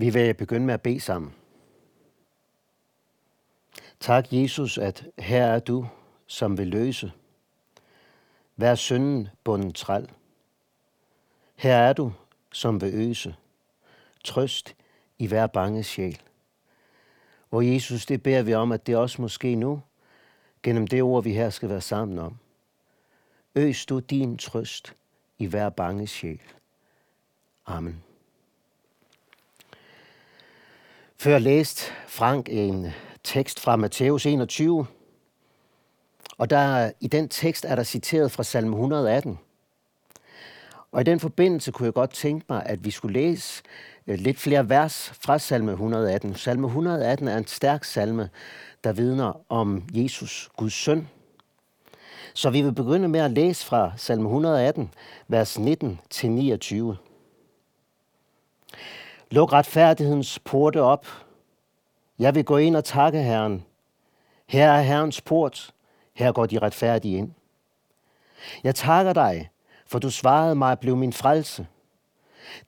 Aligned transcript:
Vi 0.00 0.10
vil 0.10 0.34
begynde 0.34 0.66
med 0.66 0.74
at 0.74 0.82
bede 0.82 1.00
sammen. 1.00 1.34
Tak, 4.00 4.26
Jesus, 4.32 4.78
at 4.78 5.06
her 5.18 5.44
er 5.44 5.58
du, 5.58 5.86
som 6.26 6.58
vil 6.58 6.66
løse. 6.66 7.12
Vær 8.56 8.74
synden 8.74 9.28
bunden 9.44 9.72
træl. 9.72 10.10
Her 11.54 11.74
er 11.74 11.92
du, 11.92 12.12
som 12.52 12.80
vil 12.80 12.94
øse. 12.94 13.36
Trøst 14.24 14.76
i 15.18 15.26
hver 15.26 15.46
bange 15.46 15.82
sjæl. 15.82 16.22
Og 17.50 17.66
Jesus, 17.66 18.06
det 18.06 18.22
beder 18.22 18.42
vi 18.42 18.54
om, 18.54 18.72
at 18.72 18.86
det 18.86 18.96
også 18.96 19.22
måske 19.22 19.54
nu, 19.54 19.82
gennem 20.62 20.86
det 20.86 21.02
ord, 21.02 21.24
vi 21.24 21.32
her 21.32 21.50
skal 21.50 21.68
være 21.68 21.80
sammen 21.80 22.18
om. 22.18 22.36
Øs 23.54 23.86
du 23.86 23.98
din 23.98 24.38
trøst 24.38 24.96
i 25.38 25.46
hver 25.46 25.68
bange 25.68 26.06
sjæl. 26.06 26.42
Amen. 27.66 28.07
Før 31.20 31.38
læst 31.38 31.92
Frank 32.06 32.48
en 32.50 32.86
tekst 33.24 33.60
fra 33.60 33.76
Matthæus 33.76 34.26
21, 34.26 34.86
og 36.38 36.50
der, 36.50 36.90
i 37.00 37.06
den 37.06 37.28
tekst 37.28 37.64
er 37.64 37.74
der 37.74 37.82
citeret 37.82 38.32
fra 38.32 38.42
salme 38.42 38.70
118. 38.70 39.38
Og 40.92 41.00
i 41.00 41.04
den 41.04 41.20
forbindelse 41.20 41.72
kunne 41.72 41.86
jeg 41.86 41.94
godt 41.94 42.10
tænke 42.10 42.46
mig, 42.48 42.62
at 42.66 42.84
vi 42.84 42.90
skulle 42.90 43.12
læse 43.20 43.62
øh, 44.06 44.18
lidt 44.18 44.38
flere 44.38 44.68
vers 44.68 45.12
fra 45.20 45.38
salme 45.38 45.70
118. 45.70 46.34
Salme 46.34 46.66
118 46.66 47.28
er 47.28 47.38
en 47.38 47.46
stærk 47.46 47.84
salme, 47.84 48.30
der 48.84 48.92
vidner 48.92 49.40
om 49.48 49.84
Jesus, 49.94 50.48
Guds 50.56 50.74
søn. 50.74 51.08
Så 52.34 52.50
vi 52.50 52.62
vil 52.62 52.72
begynde 52.74 53.08
med 53.08 53.20
at 53.20 53.30
læse 53.30 53.66
fra 53.66 53.92
salme 53.96 54.24
118, 54.24 54.90
vers 55.28 55.58
19 55.58 56.00
til 56.10 56.30
29. 56.30 56.96
Luk 59.30 59.52
retfærdighedens 59.52 60.38
porte 60.38 60.82
op. 60.82 61.06
Jeg 62.18 62.34
vil 62.34 62.44
gå 62.44 62.56
ind 62.56 62.76
og 62.76 62.84
takke 62.84 63.22
Herren. 63.22 63.64
Her 64.46 64.70
er 64.70 64.80
Herrens 64.80 65.20
port. 65.20 65.74
Her 66.14 66.32
går 66.32 66.46
de 66.46 66.58
retfærdige 66.58 67.18
ind. 67.18 67.32
Jeg 68.64 68.74
takker 68.74 69.12
dig, 69.12 69.50
for 69.86 69.98
du 69.98 70.10
svarede 70.10 70.54
mig 70.54 70.72
at 70.72 70.84
min 70.84 71.12
frelse. 71.12 71.66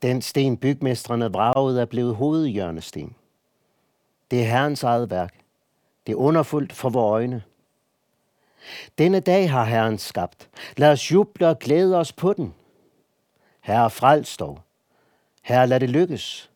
Den 0.03 0.23
sten 0.23 0.57
bygmestrene 0.57 1.33
vragede 1.33 1.81
er 1.81 1.85
blevet 1.85 2.17
hovedhjørnesten. 2.17 3.15
Det 4.31 4.41
er 4.41 4.47
Herrens 4.47 4.83
eget 4.83 5.11
værk. 5.11 5.35
Det 6.07 6.13
er 6.13 6.17
underfuldt 6.17 6.73
for 6.73 6.91
vores 6.91 7.13
øjne. 7.13 7.43
Denne 8.99 9.21
dag 9.21 9.51
har 9.51 9.65
Herren 9.65 9.99
skabt. 9.99 10.49
Lad 10.77 10.93
os 10.93 11.13
juble 11.13 11.49
og 11.49 11.59
glæde 11.59 11.97
os 11.97 12.13
på 12.13 12.33
den. 12.33 12.55
Herre, 13.61 13.91
frels 13.91 14.37
dog. 14.37 14.61
Herre, 15.43 15.67
lad 15.67 15.81
det 15.81 15.91
lykkes. 15.91 16.50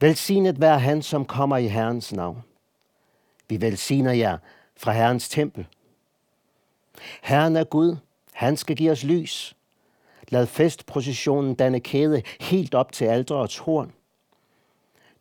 Velsignet 0.00 0.60
være 0.60 0.80
han, 0.80 1.02
som 1.02 1.24
kommer 1.24 1.56
i 1.56 1.66
Herrens 1.66 2.12
navn. 2.12 2.44
Vi 3.48 3.60
velsigner 3.60 4.12
jer 4.12 4.38
fra 4.76 4.92
Herrens 4.92 5.28
tempel. 5.28 5.66
Herren 7.22 7.56
er 7.56 7.64
Gud. 7.64 7.96
Han 8.32 8.56
skal 8.56 8.76
give 8.76 8.92
os 8.92 9.04
lys. 9.04 9.56
Lad 10.28 10.46
festprocessionen 10.46 11.54
danne 11.54 11.80
kæde 11.80 12.22
helt 12.40 12.74
op 12.74 12.92
til 12.92 13.04
alderets 13.04 13.58
horn. 13.58 13.92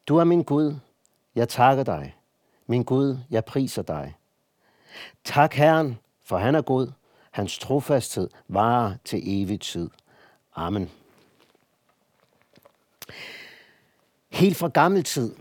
Du 0.07 0.17
er 0.17 0.23
min 0.23 0.43
Gud. 0.43 0.75
Jeg 1.35 1.49
takker 1.49 1.83
dig. 1.83 2.15
Min 2.67 2.83
Gud, 2.83 3.17
jeg 3.29 3.45
priser 3.45 3.81
dig. 3.81 4.15
Tak 5.23 5.53
Herren, 5.53 5.99
for 6.23 6.37
han 6.37 6.55
er 6.55 6.61
god. 6.61 6.91
Hans 7.31 7.59
trofasthed 7.59 8.29
varer 8.47 8.95
til 9.05 9.21
evig 9.23 9.61
tid. 9.61 9.89
Amen. 10.55 10.91
Helt 14.33 14.57
fra 14.57 14.67
gammel 14.67 15.03
tid 15.03 15.35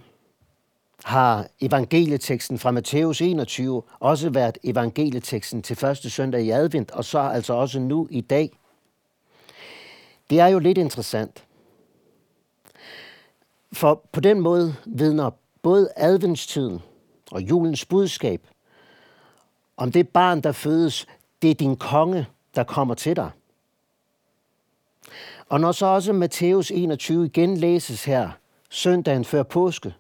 har 1.05 1.47
evangelieteksten 1.61 2.59
fra 2.59 2.71
Matthæus 2.71 3.21
21 3.21 3.83
også 4.01 4.31
været 4.31 4.59
evangelieteksten 4.65 5.63
til 5.63 5.77
første 5.77 6.11
søndag 6.11 6.43
i 6.43 6.51
advent, 6.51 6.91
og 6.91 7.05
så 7.05 7.19
altså 7.19 7.53
også 7.55 7.81
nu 7.81 8.09
i 8.11 8.21
dag. 8.21 8.59
Det 10.31 10.41
er 10.41 10.47
jo 10.47 10.59
lidt 10.59 10.79
interessant. 10.79 11.45
For 13.73 14.05
på 14.13 14.21
den 14.21 14.41
måde 14.41 14.75
vidner 14.87 15.31
både 15.63 15.93
adventstiden 15.97 16.81
og 17.31 17.43
julens 17.43 17.85
budskab 17.85 18.47
om 19.77 19.93
det 19.93 20.09
barn, 20.09 20.41
der 20.41 20.53
fødes, 20.53 21.07
det 21.43 21.51
er 21.51 21.55
din 21.55 21.77
konge, 21.77 22.27
der 22.55 22.65
kommer 22.65 22.95
til 22.95 23.17
dig. 23.17 23.31
Og 25.49 25.61
når 25.61 25.73
så 25.73 25.87
også 25.87 26.13
Matthæus 26.13 26.71
21 26.71 27.27
igen 27.27 27.57
læses 27.57 28.05
her, 28.05 28.31
søndagen 28.73 29.25
før 29.25 29.43
påske, 29.43 29.95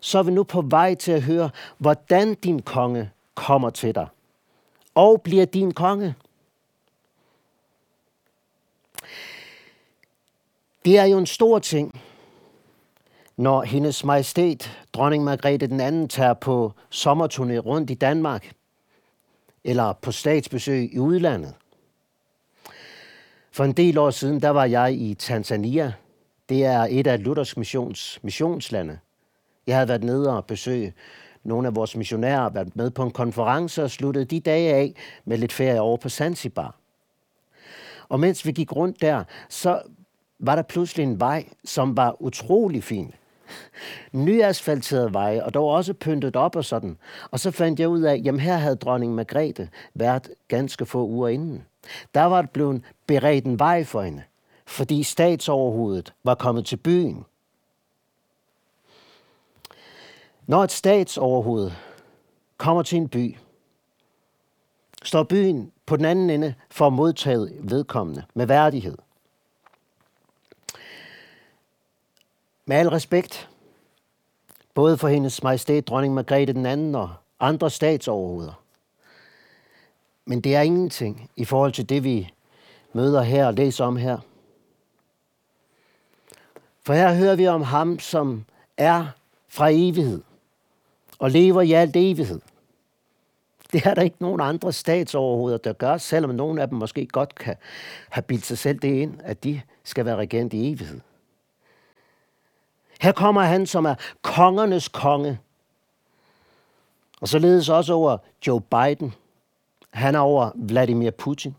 så 0.00 0.18
er 0.18 0.22
vi 0.22 0.30
nu 0.30 0.42
på 0.42 0.60
vej 0.60 0.94
til 0.94 1.12
at 1.12 1.22
høre, 1.22 1.50
hvordan 1.78 2.34
din 2.34 2.62
konge 2.62 3.10
kommer 3.34 3.70
til 3.70 3.94
dig 3.94 4.06
og 4.94 5.22
bliver 5.22 5.44
din 5.44 5.74
konge. 5.74 6.14
Det 10.84 10.98
er 10.98 11.04
jo 11.04 11.18
en 11.18 11.26
stor 11.26 11.58
ting, 11.58 12.00
når 13.36 13.62
hendes 13.62 14.04
majestæt, 14.04 14.78
dronning 14.92 15.24
Margrethe 15.24 15.66
den 15.66 15.80
anden, 15.80 16.08
tager 16.08 16.34
på 16.34 16.72
sommerturné 16.94 17.58
rundt 17.58 17.90
i 17.90 17.94
Danmark, 17.94 18.52
eller 19.64 19.92
på 19.92 20.12
statsbesøg 20.12 20.94
i 20.94 20.98
udlandet. 20.98 21.54
For 23.50 23.64
en 23.64 23.72
del 23.72 23.98
år 23.98 24.10
siden, 24.10 24.42
der 24.42 24.50
var 24.50 24.64
jeg 24.64 24.94
i 24.94 25.14
Tanzania. 25.14 25.92
Det 26.48 26.64
er 26.64 26.86
et 26.90 27.06
af 27.06 27.24
Luthers 27.24 27.56
missions, 27.56 28.18
missionslande. 28.22 28.98
Jeg 29.66 29.76
havde 29.76 29.88
været 29.88 30.04
nede 30.04 30.36
og 30.36 30.46
besøge 30.46 30.94
nogle 31.44 31.68
af 31.68 31.76
vores 31.76 31.96
missionærer, 31.96 32.50
været 32.50 32.76
med 32.76 32.90
på 32.90 33.02
en 33.02 33.10
konference 33.10 33.82
og 33.82 33.90
sluttede 33.90 34.24
de 34.24 34.40
dage 34.40 34.74
af 34.74 34.94
med 35.24 35.38
lidt 35.38 35.52
ferie 35.52 35.80
over 35.80 35.96
på 35.96 36.08
Zanzibar. 36.08 36.76
Og 38.08 38.20
mens 38.20 38.46
vi 38.46 38.52
gik 38.52 38.72
rundt 38.76 39.00
der, 39.00 39.24
så 39.48 39.82
var 40.38 40.56
der 40.56 40.62
pludselig 40.62 41.04
en 41.04 41.20
vej, 41.20 41.44
som 41.64 41.96
var 41.96 42.22
utrolig 42.22 42.84
fin 42.84 43.14
Nyasfalteret 44.12 45.14
vej, 45.14 45.40
og 45.44 45.54
dog 45.54 45.68
også 45.68 45.94
pyntet 45.94 46.36
op 46.36 46.56
og 46.56 46.64
sådan. 46.64 46.96
Og 47.30 47.40
så 47.40 47.50
fandt 47.50 47.80
jeg 47.80 47.88
ud 47.88 48.02
af, 48.02 48.20
jamen 48.24 48.40
her 48.40 48.56
havde 48.56 48.76
dronning 48.76 49.14
Margrethe 49.14 49.68
været 49.94 50.30
ganske 50.48 50.86
få 50.86 51.06
uger 51.06 51.28
inden. 51.28 51.64
Der 52.14 52.24
var 52.24 52.42
det 52.42 52.50
blevet 52.50 52.82
beredt 53.06 53.44
en 53.44 53.58
vej 53.58 53.84
for 53.84 54.02
hende, 54.02 54.22
fordi 54.68 55.02
statsoverhovedet 55.02 56.14
var 56.24 56.34
kommet 56.34 56.66
til 56.66 56.76
byen. 56.76 57.24
Når 60.46 60.64
et 60.64 60.72
statsoverhoved 60.72 61.70
kommer 62.56 62.82
til 62.82 62.98
en 62.98 63.08
by, 63.08 63.36
står 65.02 65.22
byen 65.22 65.72
på 65.86 65.96
den 65.96 66.04
anden 66.04 66.30
ende 66.30 66.54
for 66.70 66.86
at 66.86 66.92
modtage 66.92 67.48
vedkommende 67.60 68.24
med 68.34 68.46
værdighed. 68.46 68.98
Med 72.66 72.76
al 72.76 72.88
respekt, 72.88 73.50
både 74.74 74.98
for 74.98 75.08
hendes 75.08 75.42
majestæt, 75.42 75.88
dronning 75.88 76.14
Margrethe 76.14 76.52
den 76.52 76.66
anden 76.66 76.94
og 76.94 77.10
andre 77.40 77.70
statsoverhoveder. 77.70 78.62
Men 80.24 80.40
det 80.40 80.54
er 80.54 80.60
ingenting 80.60 81.30
i 81.36 81.44
forhold 81.44 81.72
til 81.72 81.88
det, 81.88 82.04
vi 82.04 82.30
møder 82.92 83.22
her 83.22 83.46
og 83.46 83.54
læser 83.54 83.84
om 83.84 83.96
her. 83.96 84.18
For 86.88 86.94
her 86.94 87.14
hører 87.14 87.36
vi 87.36 87.46
om 87.46 87.62
ham, 87.62 87.98
som 87.98 88.44
er 88.76 89.06
fra 89.48 89.68
evighed 89.70 90.22
og 91.18 91.30
lever 91.30 91.62
i 91.62 91.72
alt 91.72 91.96
evighed. 91.96 92.40
Det 93.72 93.86
er 93.86 93.94
der 93.94 94.02
ikke 94.02 94.16
nogen 94.20 94.40
andre 94.40 94.72
statsoverhoveder, 94.72 95.58
der 95.58 95.72
gør, 95.72 95.96
selvom 95.96 96.34
nogle 96.34 96.62
af 96.62 96.68
dem 96.68 96.78
måske 96.78 97.06
godt 97.06 97.34
kan 97.34 97.56
have 98.08 98.22
bildt 98.22 98.46
sig 98.46 98.58
selv 98.58 98.78
det 98.78 98.88
ind, 98.88 99.20
at 99.24 99.44
de 99.44 99.60
skal 99.84 100.04
være 100.04 100.16
regent 100.16 100.52
i 100.52 100.72
evighed. 100.72 101.00
Her 103.00 103.12
kommer 103.12 103.42
han, 103.42 103.66
som 103.66 103.84
er 103.84 103.94
kongernes 104.22 104.88
konge. 104.88 105.40
Og 107.20 107.28
således 107.28 107.68
også 107.68 107.92
over 107.92 108.18
Joe 108.46 108.60
Biden. 108.60 109.14
Han 109.90 110.14
er 110.14 110.20
over 110.20 110.50
Vladimir 110.54 111.10
Putin. 111.10 111.56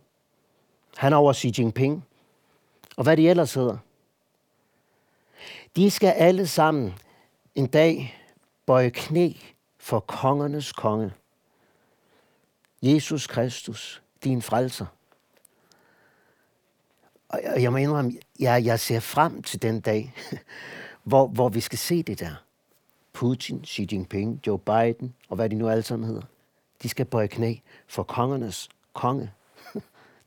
Han 0.97 1.13
er 1.13 1.17
over 1.17 1.33
Xi 1.33 1.53
Jinping. 1.57 2.05
Og 2.97 3.03
hvad 3.03 3.17
de 3.17 3.29
ellers 3.29 3.53
hedder. 3.53 3.77
De 5.75 5.91
skal 5.91 6.09
alle 6.09 6.47
sammen 6.47 6.93
en 7.55 7.67
dag 7.67 8.19
bøje 8.65 8.89
knæ 8.89 9.33
for 9.77 9.99
kongernes 9.99 10.71
konge. 10.71 11.13
Jesus 12.81 13.27
Kristus, 13.27 14.01
din 14.23 14.41
frelser. 14.41 14.85
Og 17.29 17.61
jeg 17.61 17.71
må 17.71 17.77
indrømme, 17.77 18.11
jeg, 18.39 18.65
jeg 18.65 18.79
ser 18.79 18.99
frem 18.99 19.43
til 19.43 19.61
den 19.61 19.81
dag, 19.81 20.13
hvor, 21.03 21.27
hvor 21.27 21.49
vi 21.49 21.59
skal 21.59 21.79
se 21.79 22.03
det 22.03 22.19
der. 22.19 22.35
Putin, 23.13 23.65
Xi 23.65 23.87
Jinping, 23.91 24.41
Joe 24.47 24.59
Biden 24.59 25.15
og 25.29 25.35
hvad 25.35 25.49
de 25.49 25.55
nu 25.55 25.69
alle 25.69 25.83
sammen 25.83 26.07
hedder. 26.07 26.21
De 26.83 26.89
skal 26.89 27.05
bøje 27.05 27.27
knæ 27.27 27.55
for 27.87 28.03
kongernes 28.03 28.69
konge. 28.93 29.31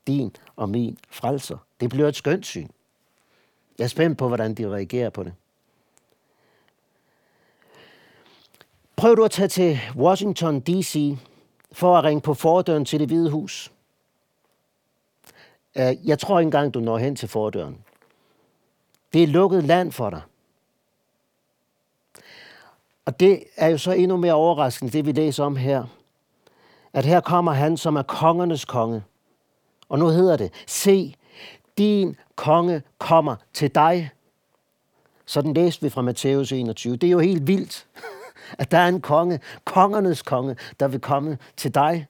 Din 0.07 0.37
og 0.57 0.69
min 0.69 0.99
frelser. 1.11 1.59
Det 1.81 1.91
bliver 1.91 2.09
et 2.09 2.17
skønt 2.17 2.47
syn. 2.47 2.69
Jeg 3.79 3.85
er 3.85 3.89
spændt 3.89 4.19
på, 4.19 4.29
hvordan 4.29 4.55
de 4.55 4.69
reagerer 4.69 5.11
på 5.11 5.23
det. 5.23 5.33
Prøv 8.97 9.17
du 9.17 9.25
at 9.25 9.31
tage 9.31 9.49
til 9.49 9.81
Washington 9.97 10.61
D.C. 10.61 11.17
for 11.73 11.97
at 11.97 12.05
ringe 12.05 12.21
på 12.21 12.35
fordøren 12.35 12.85
til 12.85 13.01
det 13.01 13.09
hvide 13.09 13.31
hus. 13.31 13.73
Øh, 15.77 16.09
jeg 16.09 16.19
tror 16.19 16.39
ikke 16.39 16.47
engang, 16.47 16.75
du 16.75 16.81
når 16.81 16.99
hen 16.99 17.17
til 17.17 17.29
fordøren. 17.29 17.79
Det 19.13 19.23
er 19.23 19.27
lukket 19.27 19.65
land 19.65 19.93
for 19.93 20.11
dig. 20.11 20.23
Og 23.05 23.21
det 23.21 23.45
er 23.57 23.69
jo 23.69 23.79
så 23.79 23.93
endnu 23.93 24.17
mere 24.17 24.33
overraskende, 24.33 24.93
det 24.93 25.07
vi 25.07 25.13
læser 25.13 25.45
om 25.45 25.57
her. 25.57 25.85
At 26.93 27.05
her 27.05 27.21
kommer 27.21 27.53
han, 27.53 27.77
som 27.77 27.97
er 27.97 28.03
kongernes 28.03 28.65
konge. 28.65 29.05
Og 29.89 29.99
nu 29.99 30.09
hedder 30.09 30.37
det, 30.37 30.53
se, 30.67 31.15
din 31.79 32.17
konge 32.37 32.83
kommer 32.99 33.37
til 33.53 33.75
dig. 33.75 34.11
Sådan 35.27 35.55
læste 35.55 35.83
vi 35.83 35.91
fra 35.91 36.03
Matthæus 36.03 36.53
21. 36.53 36.97
Det 36.97 37.07
er 37.07 37.11
jo 37.11 37.19
helt 37.19 37.47
vildt, 37.47 37.87
at 38.59 38.71
der 38.71 38.79
er 38.79 38.89
en 38.89 39.01
konge, 39.01 39.41
kongernes 39.65 40.23
konge, 40.23 40.57
der 40.81 40.89
vil 40.89 41.01
komme 41.01 41.39
til 41.57 41.75
dig. 41.75 42.07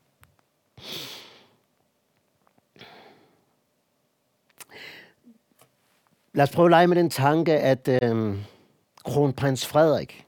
Lad 6.34 6.42
os 6.42 6.50
prøve 6.50 6.66
at 6.66 6.70
lege 6.70 6.86
med 6.86 6.96
den 6.96 7.10
tanke, 7.10 7.52
at 7.52 7.88
øh, 7.88 8.38
kronprins 9.04 9.66
Frederik, 9.66 10.26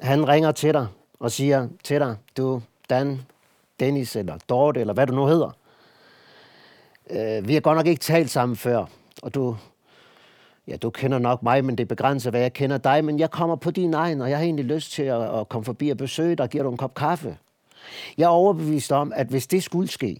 han 0.00 0.28
ringer 0.28 0.52
til 0.52 0.74
dig 0.74 0.86
og 1.18 1.30
siger 1.30 1.68
til 1.84 2.00
dig, 2.00 2.16
du 2.36 2.62
Dan, 2.90 3.20
Dennis 3.80 4.16
eller 4.16 4.38
Dorte, 4.48 4.80
eller 4.80 4.94
hvad 4.94 5.06
du 5.06 5.14
nu 5.14 5.26
hedder. 5.26 5.50
Øh, 7.10 7.48
vi 7.48 7.54
har 7.54 7.60
godt 7.60 7.76
nok 7.76 7.86
ikke 7.86 8.00
talt 8.00 8.30
sammen 8.30 8.56
før, 8.56 8.84
og 9.22 9.34
du, 9.34 9.56
ja, 10.66 10.76
du 10.76 10.90
kender 10.90 11.18
nok 11.18 11.42
mig, 11.42 11.64
men 11.64 11.78
det 11.78 11.88
begrænser, 11.88 12.30
hvad 12.30 12.40
jeg 12.40 12.52
kender 12.52 12.78
dig, 12.78 13.04
men 13.04 13.18
jeg 13.18 13.30
kommer 13.30 13.56
på 13.56 13.70
din 13.70 13.94
egen, 13.94 14.20
og 14.20 14.30
jeg 14.30 14.38
har 14.38 14.44
egentlig 14.44 14.64
lyst 14.64 14.92
til 14.92 15.02
at, 15.02 15.40
at 15.40 15.48
komme 15.48 15.64
forbi 15.64 15.88
og 15.88 15.96
besøge 15.96 16.36
dig 16.36 16.44
og 16.44 16.50
give 16.50 16.62
dig 16.62 16.70
en 16.70 16.76
kop 16.76 16.94
kaffe. 16.94 17.38
Jeg 18.18 18.24
er 18.24 18.28
overbevist 18.28 18.92
om, 18.92 19.12
at 19.16 19.26
hvis 19.26 19.46
det 19.46 19.62
skulle 19.62 19.88
ske, 19.88 20.18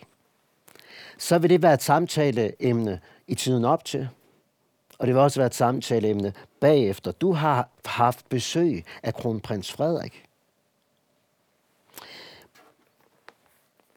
så 1.18 1.38
vil 1.38 1.50
det 1.50 1.62
være 1.62 1.74
et 1.74 1.82
samtaleemne 1.82 3.00
i 3.26 3.34
tiden 3.34 3.64
op 3.64 3.84
til. 3.84 4.08
Og 4.98 5.06
det 5.06 5.14
vil 5.14 5.22
også 5.22 5.40
være 5.40 5.46
et 5.46 5.54
samtaleemne 5.54 6.32
bagefter. 6.60 7.12
Du 7.12 7.32
har 7.32 7.68
haft 7.84 8.28
besøg 8.28 8.84
af 9.02 9.14
kronprins 9.14 9.72
Frederik. 9.72 10.24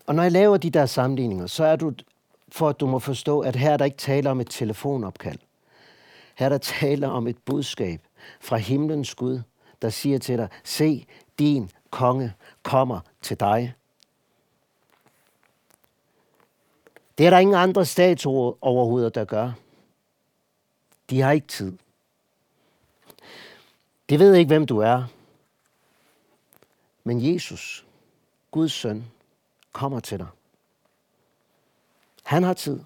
Og 0.05 0.15
når 0.15 0.23
jeg 0.23 0.31
laver 0.31 0.57
de 0.57 0.69
der 0.69 0.85
sammenligninger, 0.85 1.47
så 1.47 1.63
er 1.63 1.75
du 1.75 1.93
for 2.51 2.69
at 2.69 2.79
du 2.79 2.87
må 2.87 2.99
forstå, 2.99 3.39
at 3.39 3.55
her 3.55 3.71
er 3.71 3.77
der 3.77 3.85
ikke 3.85 3.97
tale 3.97 4.29
om 4.29 4.41
et 4.41 4.49
telefonopkald. 4.49 5.39
Her 6.35 6.45
er 6.45 6.49
der 6.49 6.57
tale 6.57 7.09
om 7.09 7.27
et 7.27 7.37
budskab 7.37 8.01
fra 8.39 8.57
himlens 8.57 9.15
Gud, 9.15 9.41
der 9.81 9.89
siger 9.89 10.19
til 10.19 10.37
dig, 10.37 10.49
se, 10.63 11.05
din 11.39 11.71
konge 11.89 12.33
kommer 12.63 12.99
til 13.21 13.39
dig. 13.39 13.73
Det 17.17 17.25
er 17.25 17.29
der 17.29 17.39
ingen 17.39 17.55
andre 17.55 17.85
statsoverhoveder, 17.85 19.09
der 19.09 19.25
gør. 19.25 19.51
De 21.09 21.21
har 21.21 21.31
ikke 21.31 21.47
tid. 21.47 21.77
De 24.09 24.19
ved 24.19 24.35
ikke, 24.35 24.47
hvem 24.47 24.65
du 24.65 24.77
er. 24.77 25.03
Men 27.03 27.33
Jesus, 27.33 27.85
Guds 28.51 28.71
søn, 28.71 29.05
kommer 29.71 29.99
til 29.99 30.19
dig. 30.19 30.27
Han 32.23 32.43
har 32.43 32.53
tid. 32.53 32.79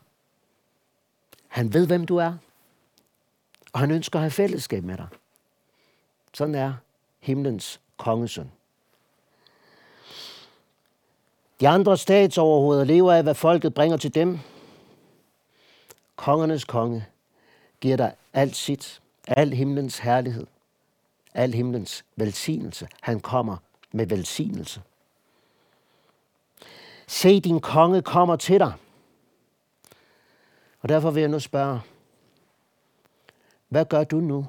Han 1.47 1.73
ved, 1.73 1.87
hvem 1.87 2.05
du 2.05 2.17
er. 2.17 2.33
Og 3.73 3.79
han 3.79 3.91
ønsker 3.91 4.19
at 4.19 4.23
have 4.23 4.31
fællesskab 4.31 4.83
med 4.83 4.97
dig. 4.97 5.07
Sådan 6.33 6.55
er 6.55 6.73
himlens 7.19 7.79
kongesøn. 7.97 8.51
De 11.59 11.67
andre 11.67 11.97
statsoverhoveder 11.97 12.83
lever 12.83 13.13
af, 13.13 13.23
hvad 13.23 13.35
folket 13.35 13.73
bringer 13.73 13.97
til 13.97 14.15
dem. 14.15 14.39
Kongernes 16.15 16.63
konge 16.63 17.05
giver 17.81 17.97
dig 17.97 18.15
alt 18.33 18.55
sit, 18.55 19.01
al 19.27 19.53
himlens 19.53 19.97
herlighed, 19.97 20.47
al 21.33 21.53
himlens 21.53 22.05
velsignelse. 22.15 22.87
Han 23.01 23.19
kommer 23.19 23.57
med 23.91 24.07
velsignelse. 24.07 24.81
Se, 27.07 27.39
din 27.39 27.59
konge 27.59 28.01
kommer 28.01 28.35
til 28.35 28.59
dig. 28.59 28.73
Og 30.85 30.89
derfor 30.89 31.11
vil 31.11 31.21
jeg 31.21 31.29
nu 31.29 31.39
spørge, 31.39 31.81
hvad 33.67 33.85
gør 33.85 34.03
du 34.03 34.19
nu? 34.19 34.47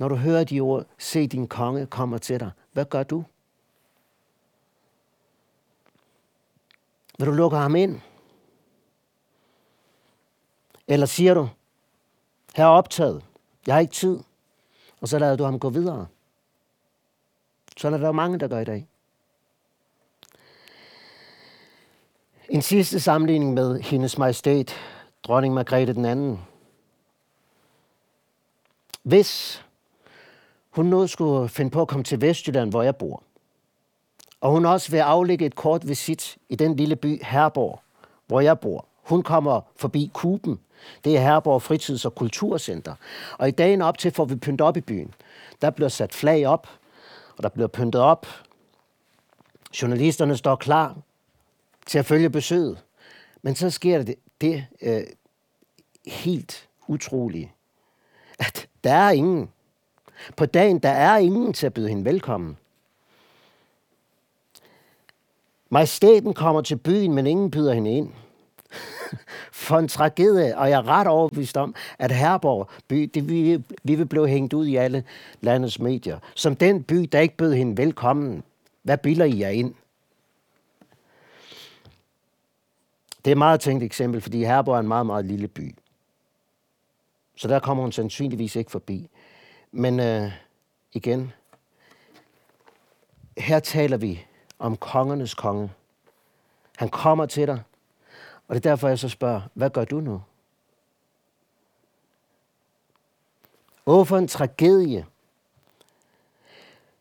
Når 0.00 0.08
du 0.08 0.16
hører 0.16 0.44
de 0.44 0.60
ord, 0.60 0.86
se 0.98 1.26
din 1.26 1.48
konge 1.48 1.86
kommer 1.86 2.18
til 2.18 2.40
dig, 2.40 2.50
hvad 2.72 2.84
gør 2.84 3.02
du? 3.02 3.24
Vil 7.18 7.26
du 7.26 7.32
lukke 7.32 7.56
ham 7.56 7.76
ind? 7.76 8.00
Eller 10.88 11.06
siger 11.06 11.34
du, 11.34 11.48
her 12.54 12.64
er 12.64 12.68
optaget, 12.68 13.24
jeg 13.66 13.74
har 13.74 13.80
ikke 13.80 13.94
tid, 13.94 14.20
og 15.00 15.08
så 15.08 15.18
lader 15.18 15.36
du 15.36 15.44
ham 15.44 15.58
gå 15.58 15.70
videre? 15.70 16.06
Sådan 17.76 17.94
er 17.94 17.98
der 17.98 18.06
jo 18.06 18.12
mange, 18.12 18.38
der 18.38 18.48
gør 18.48 18.58
i 18.58 18.64
dag. 18.64 18.88
En 22.48 22.62
sidste 22.62 23.00
sammenligning 23.00 23.54
med 23.54 23.80
hendes 23.80 24.18
majestæt, 24.18 24.74
dronning 25.22 25.54
Margrethe 25.54 25.94
den 25.94 26.04
anden. 26.04 26.40
Hvis 29.02 29.62
hun 30.70 30.86
nu 30.86 31.06
skulle 31.06 31.48
finde 31.48 31.70
på 31.70 31.82
at 31.82 31.88
komme 31.88 32.04
til 32.04 32.20
Vestjylland, 32.20 32.70
hvor 32.70 32.82
jeg 32.82 32.96
bor, 32.96 33.22
og 34.40 34.50
hun 34.50 34.64
også 34.64 34.90
vil 34.90 34.98
aflægge 34.98 35.46
et 35.46 35.54
kort 35.54 35.88
visit 35.88 36.38
i 36.48 36.56
den 36.56 36.76
lille 36.76 36.96
by 36.96 37.24
Herborg, 37.24 37.80
hvor 38.26 38.40
jeg 38.40 38.60
bor. 38.60 38.86
Hun 39.02 39.22
kommer 39.22 39.60
forbi 39.76 40.10
Kuben. 40.14 40.60
Det 41.04 41.16
er 41.16 41.20
Herborg 41.20 41.62
Fritids- 41.62 42.04
og 42.04 42.14
Kulturcenter. 42.14 42.94
Og 43.38 43.48
i 43.48 43.50
dagen 43.50 43.82
op 43.82 43.98
til 43.98 44.10
får 44.10 44.24
vi 44.24 44.36
pyntet 44.36 44.60
op 44.60 44.76
i 44.76 44.80
byen. 44.80 45.14
Der 45.62 45.70
bliver 45.70 45.88
sat 45.88 46.14
flag 46.14 46.46
op, 46.46 46.68
og 47.36 47.42
der 47.42 47.48
bliver 47.48 47.68
pyntet 47.68 48.00
op. 48.00 48.26
Journalisterne 49.82 50.36
står 50.36 50.56
klar 50.56 50.96
til 51.88 51.98
at 51.98 52.06
følge 52.06 52.30
besøget. 52.30 52.84
Men 53.42 53.54
så 53.54 53.70
sker 53.70 54.02
det, 54.02 54.14
det 54.40 54.66
øh, 54.82 55.02
helt 56.06 56.68
utrolige, 56.86 57.52
at 58.38 58.68
der 58.84 58.92
er 58.92 59.10
ingen. 59.10 59.50
På 60.36 60.46
dagen, 60.46 60.78
der 60.78 60.88
er 60.88 61.16
ingen 61.16 61.52
til 61.52 61.66
at 61.66 61.74
byde 61.74 61.88
hende 61.88 62.04
velkommen. 62.04 62.56
Majestæten 65.70 66.34
kommer 66.34 66.60
til 66.60 66.76
byen, 66.76 67.12
men 67.12 67.26
ingen 67.26 67.50
byder 67.50 67.74
hende 67.74 67.90
ind. 67.90 68.10
For 69.52 69.78
en 69.78 69.88
tragedie, 69.88 70.58
og 70.58 70.70
jeg 70.70 70.78
er 70.78 70.88
ret 70.88 71.06
overbevist 71.06 71.56
om, 71.56 71.74
at 71.98 72.12
Herborg 72.12 72.70
by, 72.88 73.10
det 73.14 73.28
vi, 73.28 73.62
vi 73.84 73.94
vil 73.94 74.06
blive 74.06 74.28
hængt 74.28 74.52
ud 74.52 74.66
i 74.66 74.76
alle 74.76 75.04
landets 75.40 75.78
medier, 75.78 76.18
som 76.34 76.56
den 76.56 76.82
by, 76.82 76.96
der 76.96 77.20
ikke 77.20 77.36
bød 77.36 77.54
hende 77.54 77.76
velkommen. 77.76 78.42
Hvad 78.82 78.98
bilder 78.98 79.24
I 79.24 79.40
jer 79.40 79.48
ind? 79.48 79.74
Det 83.24 83.30
er 83.30 83.34
et 83.34 83.38
meget 83.38 83.60
tænkt 83.60 83.84
eksempel, 83.84 84.20
fordi 84.20 84.44
Herborg 84.44 84.74
er 84.74 84.80
en 84.80 84.88
meget, 84.88 85.06
meget 85.06 85.24
lille 85.24 85.48
by. 85.48 85.76
Så 87.36 87.48
der 87.48 87.58
kommer 87.58 87.82
hun 87.82 87.92
sandsynligvis 87.92 88.56
ikke 88.56 88.70
forbi. 88.70 89.10
Men 89.72 90.00
øh, 90.00 90.32
igen, 90.92 91.32
her 93.38 93.60
taler 93.60 93.96
vi 93.96 94.26
om 94.58 94.76
kongernes 94.76 95.34
konge. 95.34 95.72
Han 96.76 96.88
kommer 96.88 97.26
til 97.26 97.46
dig, 97.46 97.62
og 98.48 98.54
det 98.54 98.66
er 98.66 98.70
derfor, 98.70 98.88
jeg 98.88 98.98
så 98.98 99.08
spørger, 99.08 99.40
hvad 99.54 99.70
gør 99.70 99.84
du 99.84 100.00
nu? 100.00 100.22
Åh, 103.86 104.06
for 104.06 104.16
en 104.16 104.28
tragedie. 104.28 105.06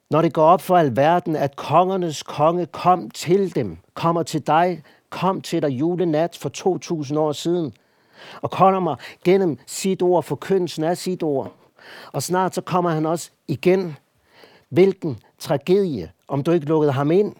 Når 0.10 0.22
det 0.22 0.34
går 0.34 0.44
op 0.44 0.62
for 0.62 0.78
alverden, 0.78 1.36
at 1.36 1.56
kongernes 1.56 2.24
konge 2.24 2.66
kom 2.66 3.12
til 3.12 3.56
dem, 3.56 3.78
kommer 3.94 4.24
til 4.24 4.48
dig, 4.48 4.84
kom 5.10 5.42
til 5.42 5.62
dig 5.62 5.70
julenat 5.70 6.38
for 6.38 6.50
2000 6.50 7.20
år 7.20 7.32
siden, 7.32 7.74
og 8.42 8.52
kommer 8.52 8.96
gennem 9.24 9.58
sit 9.66 10.02
ord, 10.02 10.24
forkyndelsen 10.24 10.84
af 10.84 10.98
sit 10.98 11.24
ord. 11.24 11.54
Og 12.12 12.24
snart 12.24 12.56
så 12.56 12.62
kommer 12.62 12.90
han 12.90 13.06
også 13.06 13.32
igen. 13.48 13.98
Hvilken 14.70 15.20
tragedie, 15.40 16.12
om 16.28 16.44
du 16.44 16.52
ikke 16.52 16.66
lukkede 16.66 16.92
ham 16.92 17.12
ind. 17.12 17.36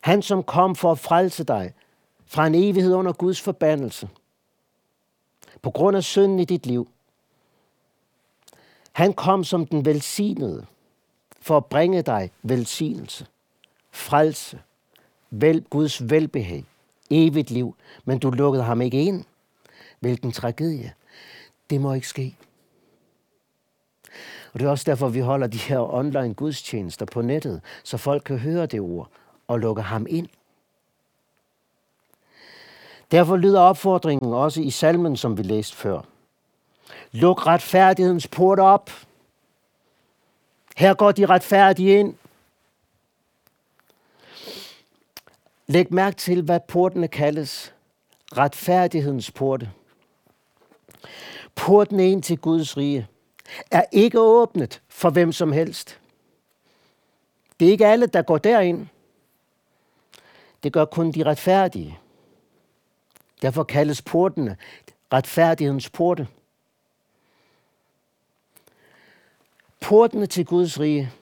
Han, 0.00 0.22
som 0.22 0.42
kom 0.42 0.76
for 0.76 0.92
at 0.92 0.98
frelse 0.98 1.44
dig 1.44 1.74
fra 2.26 2.46
en 2.46 2.54
evighed 2.54 2.94
under 2.94 3.12
Guds 3.12 3.40
forbandelse. 3.40 4.08
På 5.62 5.70
grund 5.70 5.96
af 5.96 6.04
synden 6.04 6.38
i 6.38 6.44
dit 6.44 6.66
liv. 6.66 6.88
Han 8.92 9.12
kom 9.12 9.44
som 9.44 9.66
den 9.66 9.84
velsignede 9.84 10.66
for 11.40 11.56
at 11.56 11.66
bringe 11.66 12.02
dig 12.02 12.30
velsignelse, 12.42 13.26
frelse, 13.90 14.60
vel, 15.30 15.64
Guds 15.70 16.10
velbehag, 16.10 16.64
evigt 17.10 17.50
liv, 17.50 17.76
men 18.04 18.18
du 18.18 18.30
lukkede 18.30 18.64
ham 18.64 18.80
ikke 18.80 19.04
ind. 19.04 19.24
Hvilken 20.00 20.32
tragedie. 20.32 20.92
Det 21.70 21.80
må 21.80 21.92
ikke 21.92 22.08
ske. 22.08 22.36
Og 24.52 24.60
det 24.60 24.66
er 24.66 24.70
også 24.70 24.84
derfor, 24.86 25.08
vi 25.08 25.20
holder 25.20 25.46
de 25.46 25.58
her 25.58 25.94
online 25.94 26.34
gudstjenester 26.34 27.06
på 27.06 27.22
nettet, 27.22 27.60
så 27.84 27.96
folk 27.96 28.22
kan 28.22 28.38
høre 28.38 28.66
det 28.66 28.80
ord 28.80 29.10
og 29.48 29.60
lukke 29.60 29.82
ham 29.82 30.06
ind. 30.08 30.28
Derfor 33.10 33.36
lyder 33.36 33.60
opfordringen 33.60 34.32
også 34.32 34.60
i 34.60 34.70
salmen, 34.70 35.16
som 35.16 35.38
vi 35.38 35.42
læste 35.42 35.76
før. 35.76 36.00
Luk 37.12 37.46
retfærdighedens 37.46 38.28
port 38.28 38.58
op. 38.58 38.90
Her 40.76 40.94
går 40.94 41.12
de 41.12 41.26
retfærdige 41.26 41.98
ind. 41.98 42.14
Læg 45.66 45.92
mærke 45.92 46.16
til, 46.16 46.42
hvad 46.42 46.60
portene 46.68 47.08
kaldes. 47.08 47.74
Retfærdighedens 48.36 49.30
porte. 49.30 49.70
Porten 51.54 52.00
ind 52.00 52.22
til 52.22 52.38
Guds 52.38 52.76
rige 52.76 53.08
er 53.70 53.84
ikke 53.92 54.20
åbnet 54.20 54.82
for 54.88 55.10
hvem 55.10 55.32
som 55.32 55.52
helst. 55.52 56.00
Det 57.60 57.68
er 57.68 57.72
ikke 57.72 57.86
alle, 57.86 58.06
der 58.06 58.22
går 58.22 58.38
derind. 58.38 58.86
Det 60.62 60.72
gør 60.72 60.84
kun 60.84 61.12
de 61.12 61.22
retfærdige. 61.22 61.98
Derfor 63.42 63.64
kaldes 63.64 64.02
portene 64.02 64.56
retfærdighedens 65.12 65.90
porte. 65.90 66.28
Portene 69.80 70.26
til 70.26 70.46
Guds 70.46 70.80
rige 70.80 71.12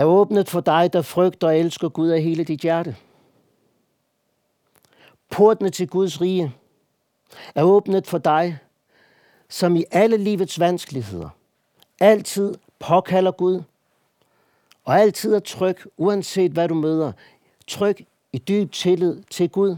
er 0.00 0.04
åbnet 0.04 0.48
for 0.48 0.60
dig, 0.60 0.92
der 0.92 1.02
frygter 1.02 1.46
og 1.46 1.58
elsker 1.58 1.88
Gud 1.88 2.08
af 2.08 2.22
hele 2.22 2.44
dit 2.44 2.60
hjerte. 2.60 2.96
Portene 5.30 5.70
til 5.70 5.88
Guds 5.88 6.20
rige 6.20 6.54
er 7.54 7.62
åbnet 7.62 8.06
for 8.06 8.18
dig, 8.18 8.58
som 9.48 9.76
i 9.76 9.84
alle 9.90 10.16
livets 10.16 10.60
vanskeligheder 10.60 11.28
altid 12.00 12.54
påkalder 12.78 13.30
Gud, 13.30 13.62
og 14.84 15.00
altid 15.00 15.34
er 15.34 15.40
tryg, 15.40 15.76
uanset 15.96 16.52
hvad 16.52 16.68
du 16.68 16.74
møder. 16.74 17.12
Tryg 17.66 18.06
i 18.32 18.38
dyb 18.38 18.72
tillid 18.72 19.22
til 19.30 19.50
Gud, 19.50 19.76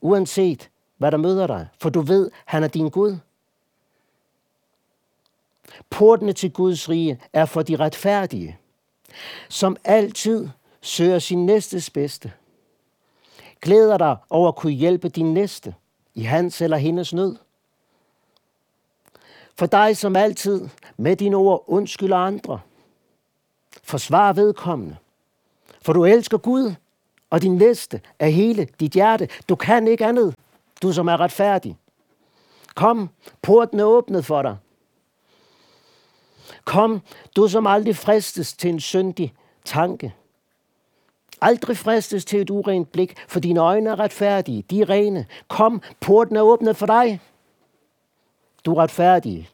uanset 0.00 0.70
hvad 0.96 1.10
der 1.10 1.18
møder 1.18 1.46
dig, 1.46 1.68
for 1.80 1.90
du 1.90 2.00
ved, 2.00 2.30
han 2.44 2.64
er 2.64 2.68
din 2.68 2.90
Gud. 2.90 3.16
Portene 5.90 6.32
til 6.32 6.52
Guds 6.52 6.88
rige 6.88 7.20
er 7.32 7.44
for 7.44 7.62
de 7.62 7.76
retfærdige, 7.76 8.59
som 9.48 9.76
altid 9.84 10.48
søger 10.80 11.18
sin 11.18 11.46
næstes 11.46 11.90
bedste. 11.90 12.32
Glæder 13.62 13.98
dig 13.98 14.16
over 14.30 14.48
at 14.48 14.56
kunne 14.56 14.72
hjælpe 14.72 15.08
din 15.08 15.34
næste 15.34 15.74
i 16.14 16.22
hans 16.22 16.60
eller 16.60 16.76
hendes 16.76 17.12
nød. 17.14 17.36
For 19.58 19.66
dig 19.66 19.96
som 19.96 20.16
altid 20.16 20.68
med 20.96 21.16
dine 21.16 21.36
ord 21.36 21.64
undskylder 21.66 22.16
andre. 22.16 22.60
Forsvar 23.82 24.32
vedkommende. 24.32 24.96
For 25.82 25.92
du 25.92 26.04
elsker 26.04 26.38
Gud 26.38 26.74
og 27.30 27.42
din 27.42 27.56
næste 27.56 28.00
af 28.18 28.32
hele 28.32 28.68
dit 28.80 28.92
hjerte. 28.92 29.28
Du 29.48 29.56
kan 29.56 29.88
ikke 29.88 30.06
andet, 30.06 30.34
du 30.82 30.92
som 30.92 31.08
er 31.08 31.20
retfærdig. 31.20 31.76
Kom, 32.74 33.10
porten 33.42 33.80
er 33.80 33.84
åbnet 33.84 34.24
for 34.24 34.42
dig. 34.42 34.56
Kom, 36.64 37.00
du 37.36 37.48
som 37.48 37.66
aldrig 37.66 37.96
fristes 37.96 38.52
til 38.52 38.70
en 38.70 38.80
syndig 38.80 39.34
tanke. 39.64 40.14
Aldrig 41.40 41.76
fristes 41.76 42.24
til 42.24 42.40
et 42.40 42.50
urent 42.50 42.92
blik, 42.92 43.14
for 43.28 43.40
dine 43.40 43.60
øjne 43.60 43.90
er 43.90 44.00
retfærdige, 44.00 44.62
de 44.70 44.80
er 44.80 44.88
rene. 44.88 45.26
Kom, 45.48 45.82
porten 46.00 46.36
er 46.36 46.40
åbnet 46.40 46.76
for 46.76 46.86
dig. 46.86 47.20
Du 48.64 48.72
er 48.72 48.82
retfærdig. 48.82 49.50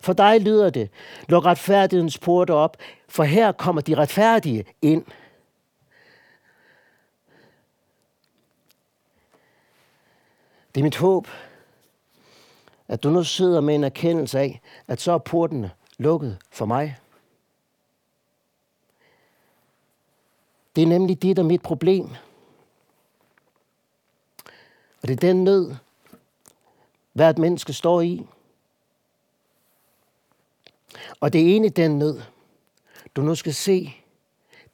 For 0.00 0.12
dig 0.12 0.40
lyder 0.40 0.70
det, 0.70 0.90
luk 1.28 1.44
retfærdighedens 1.44 2.18
porte 2.18 2.50
op, 2.54 2.76
for 3.08 3.24
her 3.24 3.52
kommer 3.52 3.82
de 3.82 3.94
retfærdige 3.94 4.64
ind. 4.82 5.04
Det 10.74 10.80
er 10.80 10.84
mit 10.84 10.96
håb, 10.96 11.28
at 12.88 13.02
du 13.02 13.10
nu 13.10 13.24
sidder 13.24 13.60
med 13.60 13.74
en 13.74 13.84
erkendelse 13.84 14.38
af, 14.38 14.60
at 14.88 15.00
så 15.00 15.12
er 15.12 15.18
portene 15.18 15.70
lukket 16.02 16.38
for 16.50 16.66
mig. 16.66 16.98
Det 20.76 20.82
er 20.82 20.86
nemlig 20.86 21.22
det, 21.22 21.36
der 21.36 21.42
er 21.42 21.46
mit 21.46 21.62
problem. 21.62 22.08
Og 25.02 25.08
det 25.08 25.10
er 25.10 25.16
den 25.16 25.44
nød, 25.44 25.74
hvert 27.12 27.38
menneske 27.38 27.72
står 27.72 28.00
i. 28.00 28.26
Og 31.20 31.32
det 31.32 31.40
er 31.40 31.46
egentlig 31.46 31.76
den 31.76 31.98
nød, 31.98 32.22
du 33.16 33.22
nu 33.22 33.34
skal 33.34 33.54
se, 33.54 33.94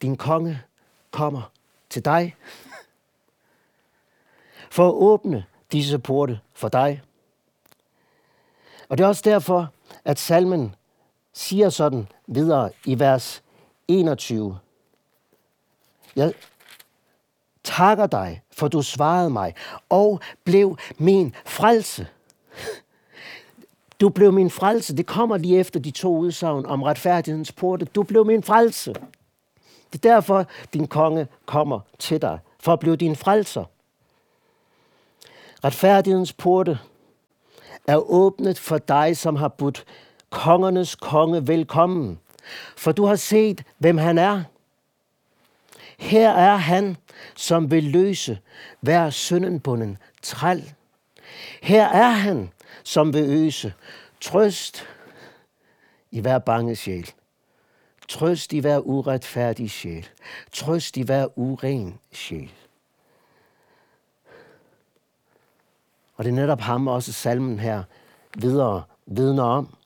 din 0.03 0.17
konge 0.17 0.63
kommer 1.11 1.53
til 1.91 2.05
dig. 2.05 2.37
For 4.71 4.89
at 4.89 4.95
åbne 4.95 5.47
disse 5.73 5.99
porte 5.99 6.41
for 6.55 6.69
dig. 6.69 7.03
Og 8.89 8.99
det 8.99 9.05
er 9.05 9.09
også 9.09 9.23
derfor, 9.25 9.73
at 10.05 10.19
salmen 10.19 10.75
siger 11.39 11.71
sådan 11.71 12.09
videre 12.27 12.71
i 12.85 12.99
vers 12.99 13.43
21. 13.89 14.59
Jeg 16.17 16.35
takker 17.65 18.07
dig, 18.07 18.43
for 18.51 18.69
du 18.69 18.83
svarede 18.83 19.31
mig, 19.31 19.55
og 19.89 20.21
blev 20.45 20.77
min 20.97 21.35
frelse. 21.47 22.07
Du 24.01 24.09
blev 24.09 24.33
min 24.33 24.51
frelse. 24.51 24.97
Det 24.97 25.07
kommer 25.07 25.37
lige 25.37 25.59
efter 25.59 25.81
de 25.81 25.91
to 25.91 26.17
udsagn 26.17 26.67
om 26.67 26.83
retfærdighedens 26.83 27.53
porte. 27.53 27.85
Du 27.85 28.03
blev 28.03 28.27
min 28.27 28.43
frelse. 28.43 28.95
Det 29.93 30.05
er 30.05 30.15
derfor, 30.15 30.47
din 30.73 30.87
konge 30.87 31.27
kommer 31.47 31.81
til 31.99 32.23
dig, 32.23 32.39
for 32.61 32.73
at 32.73 32.81
blive 32.81 32.97
din 32.97 33.17
frelser. 33.17 33.65
Retfærdighedens 35.65 36.33
porte 36.33 36.79
er 37.87 37.97
åbnet 37.97 38.59
for 38.59 38.79
dig, 38.79 39.17
som 39.17 39.37
har 39.37 39.49
budt 39.49 39.85
kongernes 40.31 40.97
konge 40.97 41.47
velkommen. 41.47 42.19
For 42.77 42.93
du 42.93 43.05
har 43.05 43.17
set, 43.17 43.65
hvem 43.79 43.99
han 43.99 44.19
er. 44.19 44.43
Her 45.99 46.31
er 46.31 46.57
han, 46.57 46.97
som 47.37 47.71
vil 47.71 47.85
løse 47.85 48.39
hver 48.81 49.11
syndenbunden 49.11 49.99
træl. 50.23 50.73
Her 51.63 51.87
er 51.87 52.11
han, 52.11 52.51
som 52.85 53.15
vil 53.15 53.25
øse 53.25 53.73
trøst 54.21 54.87
i 56.11 56.21
hver 56.21 56.39
bange 56.39 56.77
sjæl. 56.77 57.11
Trøst 58.09 58.53
i 58.53 58.59
hver 58.59 58.79
uretfærdig 58.79 59.71
sjæl. 59.71 60.09
Trøst 60.53 60.97
i 60.97 61.03
hver 61.03 61.39
uren 61.39 61.99
sjæl. 62.13 62.53
Og 66.17 66.25
det 66.25 66.31
er 66.31 66.35
netop 66.35 66.61
ham 66.61 66.89
også 66.89 67.13
salmen 67.13 67.61
her 67.61 67.83
videre 68.35 68.83
vidner 69.07 69.43
om. 69.43 69.78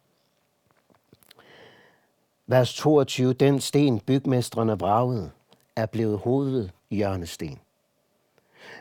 Vers 2.52 2.74
22. 2.74 3.32
Den 3.32 3.60
sten 3.60 4.00
bygmestrene 4.00 4.78
bragede 4.78 5.30
er 5.76 5.86
blevet 5.86 6.18
hovedhjørnesten. 6.18 7.58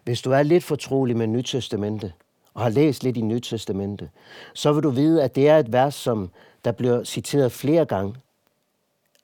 Hvis 0.04 0.22
du 0.22 0.32
er 0.32 0.44
lidt 0.44 0.63
fortrolig 0.63 1.18
med 1.18 1.28
Nytestamentet, 1.28 2.13
og 2.54 2.62
har 2.62 2.70
læst 2.70 3.04
lidt 3.04 3.18
i 3.18 3.22
Nytestamentet, 3.22 4.10
så 4.54 4.74
vil 4.74 4.84
du 4.84 4.90
vide, 4.90 5.24
at 5.24 5.36
det 5.36 5.50
er 5.50 5.58
et 5.58 5.72
vers, 5.72 5.96
som 5.96 6.32
der 6.66 6.72
bliver 6.72 7.04
citeret 7.04 7.51
flere 7.51 7.86
gange 7.86 8.16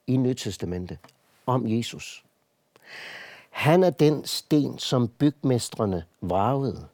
i 0.08 0.18
Nytestamentet 0.18 0.98
om 1.46 1.68
Jesus. 1.68 2.24
Han 3.50 3.84
er 3.84 3.90
den 3.90 4.26
sten, 4.26 4.80
som 4.80 5.08
bygmestrene 5.08 6.04
vragede. 6.22 6.88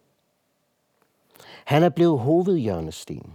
Han 1.66 1.84
er 1.84 1.90
blevet 1.90 2.20
hovedhjørnestenen. 2.20 3.34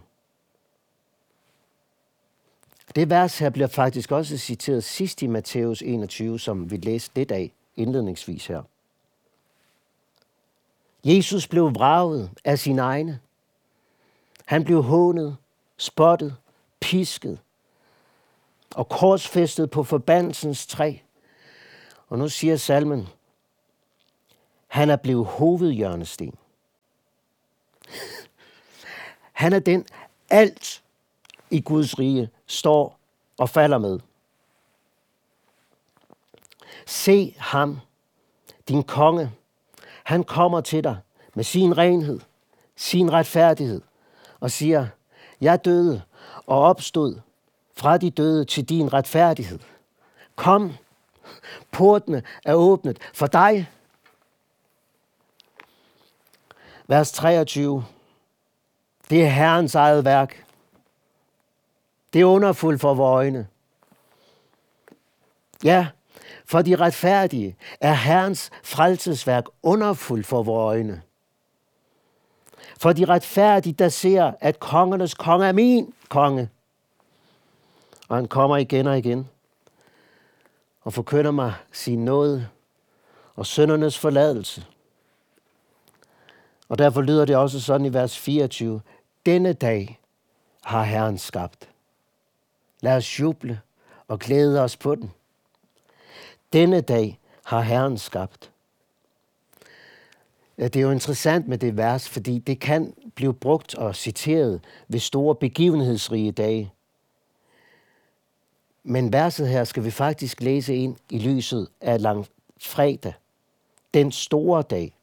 Det 2.99 3.11
vers 3.11 3.38
her 3.38 3.50
bliver 3.50 3.67
faktisk 3.67 4.12
også 4.12 4.38
citeret 4.38 4.85
sidst 4.85 5.23
i 5.23 5.26
Matthæus 5.26 5.83
21, 5.83 6.40
som 6.40 6.71
vi 6.71 6.76
læste 6.76 7.14
lidt 7.14 7.31
af 7.31 7.52
indledningsvis 7.76 8.47
her. 8.47 8.62
Jesus 11.05 11.49
blev 11.49 11.75
vraget 11.75 12.31
af 12.45 12.59
sin 12.59 12.78
egne. 12.78 13.21
Han 14.45 14.64
blev 14.64 14.83
hånet, 14.83 15.37
spottet, 15.76 16.37
pisket 16.81 17.38
og 18.75 18.88
korsfæstet 18.88 19.71
på 19.71 19.85
forbandelsens 19.85 20.67
træ. 20.67 20.95
Og 22.09 22.19
nu 22.19 22.28
siger 22.28 22.57
salmen, 22.57 23.09
han 24.67 24.90
er 24.90 24.97
blevet 24.97 25.26
hovedhjørnesten. 25.26 26.35
Han 29.33 29.52
er 29.52 29.59
den, 29.59 29.87
alt 30.31 30.83
i 31.50 31.61
Guds 31.61 31.99
rige 31.99 32.28
står 32.49 32.99
og 33.38 33.49
falder 33.49 33.78
med. 33.78 34.00
Se 36.87 37.35
ham, 37.38 37.81
din 38.69 38.83
konge. 38.83 39.33
Han 40.05 40.25
kommer 40.25 40.61
til 40.61 40.85
dig 40.85 40.99
med 41.35 41.45
sin 41.45 41.78
renhed, 41.78 42.21
sin 42.76 43.12
retfærdighed 43.12 43.81
og 44.40 44.50
siger, 44.50 44.87
jeg 45.40 45.64
døde 45.64 46.02
og 46.47 46.61
opstod 46.61 47.21
fra 47.76 47.97
de 47.97 48.11
døde 48.11 48.45
til 48.45 48.69
din 48.69 48.93
retfærdighed. 48.93 49.59
Kom, 50.37 50.73
portene 51.71 52.23
er 52.45 52.55
åbnet 52.55 52.99
for 53.14 53.26
dig. 53.26 53.71
Vers 56.87 57.12
23. 57.12 57.85
Det 59.11 59.25
er 59.25 59.28
Herrens 59.28 59.75
eget 59.75 60.05
værk. 60.05 60.48
Det 62.12 62.21
er 62.21 62.25
underfuldt 62.25 62.81
for 62.81 62.95
vores 62.95 63.25
øjne. 63.25 63.47
Ja, 65.65 65.88
for 66.45 66.62
de 66.62 66.77
retfærdige 66.77 67.57
er 67.81 67.95
Herrens 67.95 68.50
frelsesværk 68.62 69.45
underfuldt 69.62 70.27
for 70.27 70.43
vores 70.43 70.75
øjne. 70.75 71.03
For 72.79 72.93
de 72.93 73.05
retfærdige, 73.05 73.73
der 73.73 73.88
ser, 73.88 74.33
at 74.41 74.61
kongernes 74.61 75.15
konge 75.15 75.47
er 75.47 75.53
min 75.53 75.95
konge. 76.09 76.50
Og 78.09 78.17
han 78.17 78.29
kommer 78.29 78.57
igen 78.57 78.87
og 78.87 78.99
igen 78.99 79.29
og 80.81 80.93
forkynder 80.93 81.31
mig 81.31 81.55
sin 81.73 82.05
nåde 82.05 82.49
og 83.37 83.47
søndernes 83.47 83.99
forladelse. 83.99 84.67
Og 86.69 86.79
derfor 86.79 87.03
lyder 87.03 87.25
det 87.25 87.37
også 87.37 87.61
sådan 87.61 87.87
i 87.87 87.93
vers 87.93 88.19
24. 88.19 88.81
Denne 89.27 89.53
dag 89.53 90.00
har 90.65 90.83
Herren 90.83 91.19
skabt. 91.19 91.69
Lad 92.80 92.97
os 92.97 93.20
juble 93.20 93.61
og 94.08 94.18
glæde 94.18 94.62
os 94.62 94.76
på 94.76 94.94
den. 94.94 95.11
Denne 96.52 96.80
dag 96.80 97.18
har 97.44 97.61
Herren 97.61 97.99
skabt. 97.99 98.50
Det 100.56 100.76
er 100.76 100.80
jo 100.80 100.90
interessant 100.90 101.49
med 101.49 101.58
det 101.58 101.76
vers, 101.76 102.08
fordi 102.08 102.38
det 102.38 102.61
kan 102.61 102.94
blive 103.14 103.35
brugt 103.35 103.75
og 103.75 103.97
citeret 103.97 104.64
ved 104.88 105.00
store 105.00 105.35
begivenhedsrige 105.35 106.32
dage. 106.32 106.73
Men 108.82 109.12
verset 109.12 109.49
her 109.49 109.64
skal 109.64 109.85
vi 109.85 109.90
faktisk 109.90 110.40
læse 110.40 110.75
ind 110.75 110.97
i 111.11 111.18
lyset 111.18 111.68
af 111.80 112.02
lang 112.02 112.26
fredag. 112.61 113.12
Den 113.94 114.12
store 114.12 114.62
dag. 114.62 114.94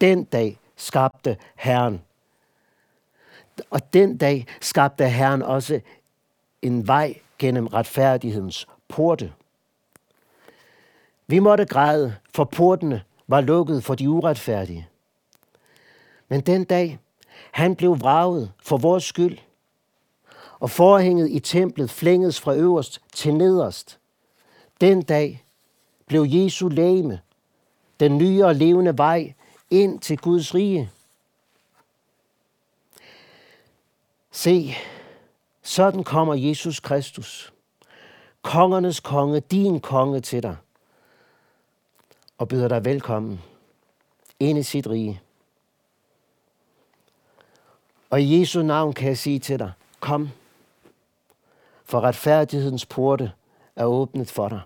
Den 0.00 0.24
dag 0.24 0.58
skabte 0.76 1.36
Herren. 1.56 2.02
Og 3.70 3.92
den 3.92 4.16
dag 4.16 4.46
skabte 4.60 5.08
Herren 5.08 5.42
også 5.42 5.80
en 6.62 6.86
vej 6.86 7.20
gennem 7.38 7.66
retfærdighedens 7.66 8.66
porte. 8.88 9.32
Vi 11.26 11.38
måtte 11.38 11.64
græde, 11.64 12.16
for 12.34 12.44
portene 12.44 13.02
var 13.26 13.40
lukket 13.40 13.84
for 13.84 13.94
de 13.94 14.10
uretfærdige. 14.10 14.88
Men 16.28 16.40
den 16.40 16.64
dag, 16.64 16.98
han 17.50 17.76
blev 17.76 18.00
vraget 18.00 18.52
for 18.62 18.76
vores 18.76 19.04
skyld, 19.04 19.38
og 20.60 20.70
forhænget 20.70 21.30
i 21.30 21.38
templet 21.38 21.90
flænges 21.90 22.40
fra 22.40 22.54
øverst 22.54 23.00
til 23.12 23.34
nederst. 23.34 23.98
Den 24.80 25.02
dag 25.02 25.44
blev 26.06 26.26
Jesu 26.28 26.68
læme 26.68 27.20
den 28.00 28.18
nye 28.18 28.44
og 28.44 28.54
levende 28.54 28.98
vej 28.98 29.34
ind 29.70 30.00
til 30.00 30.18
Guds 30.18 30.54
rige. 30.54 30.90
Se, 34.30 34.74
sådan 35.68 36.04
kommer 36.04 36.34
Jesus 36.34 36.80
Kristus, 36.80 37.52
kongernes 38.42 39.00
konge, 39.00 39.40
din 39.40 39.80
konge 39.80 40.20
til 40.20 40.42
dig, 40.42 40.56
og 42.38 42.48
byder 42.48 42.68
dig 42.68 42.84
velkommen 42.84 43.42
ind 44.40 44.58
i 44.58 44.62
sit 44.62 44.86
rige. 44.86 45.20
Og 48.10 48.22
i 48.22 48.40
Jesu 48.40 48.62
navn 48.62 48.92
kan 48.92 49.08
jeg 49.08 49.18
sige 49.18 49.38
til 49.38 49.58
dig, 49.58 49.72
kom, 50.00 50.28
for 51.84 52.00
retfærdighedens 52.00 52.86
porte 52.86 53.32
er 53.76 53.84
åbnet 53.84 54.30
for 54.30 54.48
dig. 54.48 54.60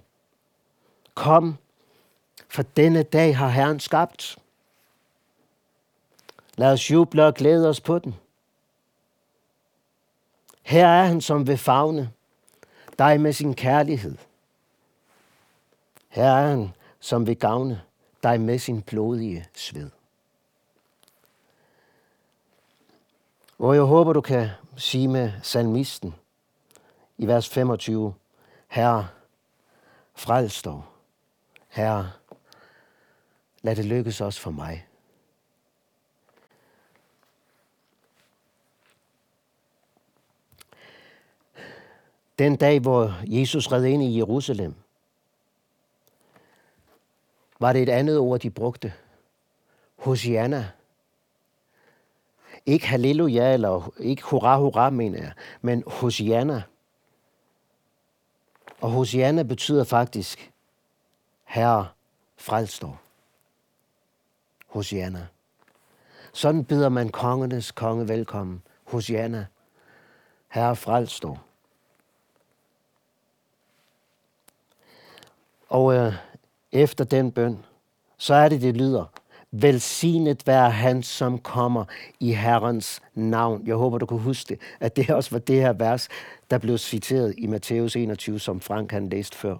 Kom, 1.14 1.57
for 2.48 2.62
denne 2.62 3.03
dag 3.03 3.37
har 3.37 3.48
Herren 3.48 3.81
skabt. 3.81 4.38
Lad 6.57 6.72
os 6.72 6.90
juble 6.90 7.27
og 7.27 7.35
glæde 7.35 7.68
os 7.68 7.81
på 7.81 7.98
den. 7.98 8.14
Her 10.62 10.87
er 10.87 11.05
han, 11.05 11.20
som 11.20 11.46
vil 11.46 11.59
fagne 11.59 12.12
dig 12.98 13.20
med 13.20 13.33
sin 13.33 13.55
kærlighed. 13.55 14.16
Her 16.09 16.25
er 16.25 16.48
han, 16.48 16.75
som 17.01 17.27
vil 17.27 17.37
gavne 17.37 17.83
dig 18.22 18.40
med 18.40 18.59
sin 18.59 18.83
blodige 18.83 19.46
sved. 19.55 19.90
Og 23.59 23.75
jeg 23.75 23.83
håber, 23.83 24.12
du 24.12 24.20
kan 24.20 24.48
sige 24.77 25.09
med 25.09 25.33
salmisten 25.42 26.14
i 27.18 27.27
vers 27.27 27.48
25, 27.48 28.14
Herre, 28.68 29.09
frels 30.14 30.62
dog. 30.62 30.85
Herre, 31.68 32.11
lad 33.62 33.77
det 33.77 33.85
lykkes 33.85 34.20
også 34.20 34.40
for 34.40 34.51
mig. 34.51 34.87
Den 42.42 42.57
dag, 42.57 42.81
hvor 42.81 43.14
Jesus 43.26 43.72
red 43.72 43.85
ind 43.85 44.02
i 44.02 44.18
Jerusalem, 44.18 44.74
var 47.61 47.72
det 47.72 47.83
et 47.83 47.88
andet 47.88 48.18
ord, 48.18 48.40
de 48.40 48.50
brugte. 48.50 48.92
Hosianna. 49.96 50.70
Ikke 52.66 52.87
halleluja, 52.87 53.52
eller 53.52 53.92
ikke 53.98 54.22
hurra, 54.22 54.59
hurra, 54.59 54.90
mener 54.90 55.18
jeg, 55.18 55.33
men 55.61 55.85
Hosianna. 55.87 56.62
Og 58.81 58.90
Hosianna 58.90 59.42
betyder 59.42 59.85
faktisk, 59.85 60.52
Herre, 61.44 61.88
frels 62.37 62.78
dog. 62.78 62.96
Hosianna. 64.66 65.26
Sådan 66.33 66.64
beder 66.64 66.88
man 66.88 67.09
kongernes 67.09 67.70
konge 67.72 68.09
velkommen. 68.09 68.62
Hosianna, 68.85 69.46
Herre, 70.48 70.76
frels 70.76 71.20
dog. 71.20 71.38
Og 75.72 75.94
øh, 75.94 76.14
efter 76.72 77.04
den 77.04 77.32
bøn, 77.32 77.64
så 78.18 78.35
er 78.35 78.48
det, 78.48 78.62
det 78.62 78.76
lyder, 78.76 79.04
velsignet 79.50 80.46
være 80.46 80.70
han, 80.70 81.02
som 81.02 81.38
kommer 81.38 81.85
i 82.20 82.32
Herrens 82.32 83.02
navn. 83.14 83.66
Jeg 83.66 83.76
håber, 83.76 83.98
du 83.98 84.06
kan 84.06 84.18
huske 84.18 84.48
det, 84.48 84.61
at 84.80 84.96
det 84.96 85.11
også 85.11 85.30
var 85.30 85.38
det 85.38 85.56
her 85.56 85.72
vers, 85.72 86.08
der 86.50 86.58
blev 86.58 86.78
citeret 86.78 87.35
i 87.38 87.46
Matthæus 87.46 87.96
21, 87.96 88.40
som 88.40 88.61
Frank 88.61 88.92
han 88.92 89.08
læste 89.08 89.37
før. 89.37 89.56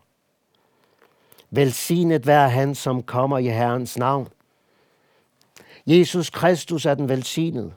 Velsignet 1.51 2.27
være 2.27 2.51
han, 2.51 2.75
som 2.75 3.03
kommer 3.03 3.38
i 3.38 3.48
Herrens 3.48 3.98
navn. 3.98 4.29
Jesus 5.87 6.31
Kristus 6.31 6.87
er 6.87 6.94
den 6.94 7.09
velsignede. 7.09 7.72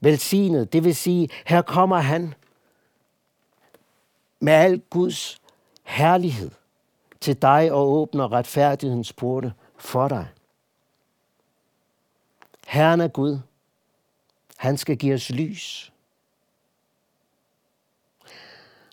Velsignet, 0.00 0.72
det 0.72 0.84
vil 0.84 0.96
sige, 0.96 1.28
her 1.46 1.62
kommer 1.62 1.96
han 1.96 2.34
med 4.40 4.52
al 4.52 4.82
Guds 4.90 5.40
herlighed 5.90 6.50
til 7.20 7.42
dig 7.42 7.72
og 7.72 7.88
åbner 7.92 8.32
retfærdighedens 8.32 9.12
porte 9.12 9.52
for 9.78 10.08
dig. 10.08 10.26
Herren 12.66 13.00
er 13.00 13.08
Gud. 13.08 13.38
Han 14.56 14.76
skal 14.76 14.96
give 14.96 15.14
os 15.14 15.30
lys. 15.30 15.92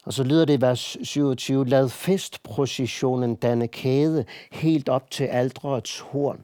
Og 0.05 0.13
så 0.13 0.23
lyder 0.23 0.45
det 0.45 0.57
i 0.57 0.61
vers 0.61 0.97
27, 1.03 1.65
lad 1.65 1.89
festprocessionen 1.89 3.35
danne 3.35 3.67
kæde 3.67 4.25
helt 4.51 4.89
op 4.89 5.11
til 5.11 5.23
aldrets 5.23 5.99
horn. 5.99 6.43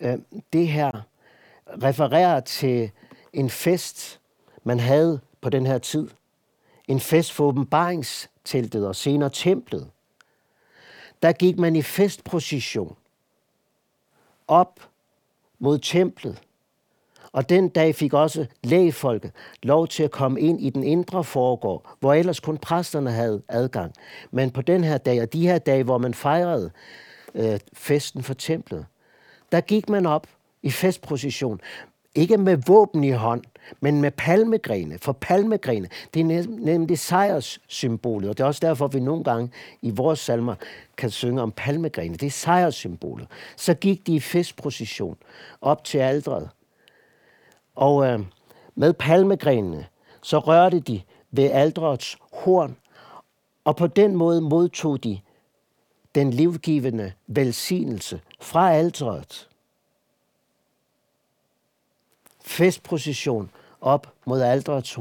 Øh, 0.00 0.18
det 0.52 0.68
her 0.68 0.90
refererer 1.82 2.40
til 2.40 2.90
en 3.32 3.50
fest, 3.50 4.20
man 4.64 4.80
havde 4.80 5.20
på 5.40 5.50
den 5.50 5.66
her 5.66 5.78
tid. 5.78 6.08
En 6.88 7.00
fest 7.00 7.32
for 7.32 7.48
teltet 8.44 8.86
og 8.86 8.96
senere 8.96 9.30
templet 9.30 9.90
der 11.24 11.32
gik 11.32 11.58
man 11.58 11.76
i 11.76 11.82
festprocession 11.82 12.96
op 14.48 14.80
mod 15.58 15.78
templet. 15.78 16.42
Og 17.32 17.48
den 17.48 17.68
dag 17.68 17.94
fik 17.94 18.12
også 18.12 18.46
lægefolket 18.64 19.32
lov 19.62 19.88
til 19.88 20.02
at 20.02 20.10
komme 20.10 20.40
ind 20.40 20.60
i 20.60 20.70
den 20.70 20.84
indre 20.84 21.24
forgård, 21.24 21.96
hvor 22.00 22.14
ellers 22.14 22.40
kun 22.40 22.58
præsterne 22.58 23.10
havde 23.10 23.42
adgang. 23.48 23.94
Men 24.30 24.50
på 24.50 24.62
den 24.62 24.84
her 24.84 24.98
dag, 24.98 25.22
og 25.22 25.32
de 25.32 25.46
her 25.46 25.58
dage, 25.58 25.84
hvor 25.84 25.98
man 25.98 26.14
fejrede 26.14 26.70
øh, 27.34 27.60
festen 27.72 28.22
for 28.22 28.34
templet, 28.34 28.86
der 29.52 29.60
gik 29.60 29.88
man 29.88 30.06
op 30.06 30.26
i 30.62 30.70
festprocession. 30.70 31.60
Ikke 32.14 32.36
med 32.36 32.56
våben 32.66 33.04
i 33.04 33.10
hånd, 33.10 33.42
men 33.80 34.00
med 34.00 34.10
palmegrene. 34.10 34.98
For 34.98 35.12
palmegrene, 35.12 35.88
det 36.14 36.20
er 36.20 36.46
nemlig 36.48 36.98
sejrssymbolet, 36.98 38.30
og 38.30 38.38
det 38.38 38.44
er 38.44 38.48
også 38.48 38.66
derfor, 38.66 38.86
vi 38.86 39.00
nogle 39.00 39.24
gange 39.24 39.50
i 39.82 39.90
vores 39.90 40.18
salmer 40.18 40.54
kan 40.96 41.10
synge 41.10 41.42
om 41.42 41.52
palmegrene. 41.52 42.16
Det 42.16 42.26
er 42.26 42.30
sejrssymbolet. 42.30 43.28
Så 43.56 43.74
gik 43.74 44.06
de 44.06 44.14
i 44.14 44.20
festprocession 44.20 45.16
op 45.60 45.84
til 45.84 45.98
aldret. 45.98 46.48
Og 47.74 48.06
øh, 48.06 48.20
med 48.74 48.92
palmegrenene, 48.92 49.86
så 50.22 50.38
rørte 50.38 50.80
de 50.80 51.02
ved 51.30 51.50
aldrets 51.50 52.18
horn, 52.32 52.76
og 53.64 53.76
på 53.76 53.86
den 53.86 54.16
måde 54.16 54.40
modtog 54.40 55.04
de 55.04 55.18
den 56.14 56.30
livgivende 56.30 57.12
velsignelse 57.26 58.20
fra 58.40 58.72
aldret. 58.72 59.48
Festprocession 62.44 63.50
op 63.80 64.14
mod 64.24 64.40
aldrets. 64.40 64.98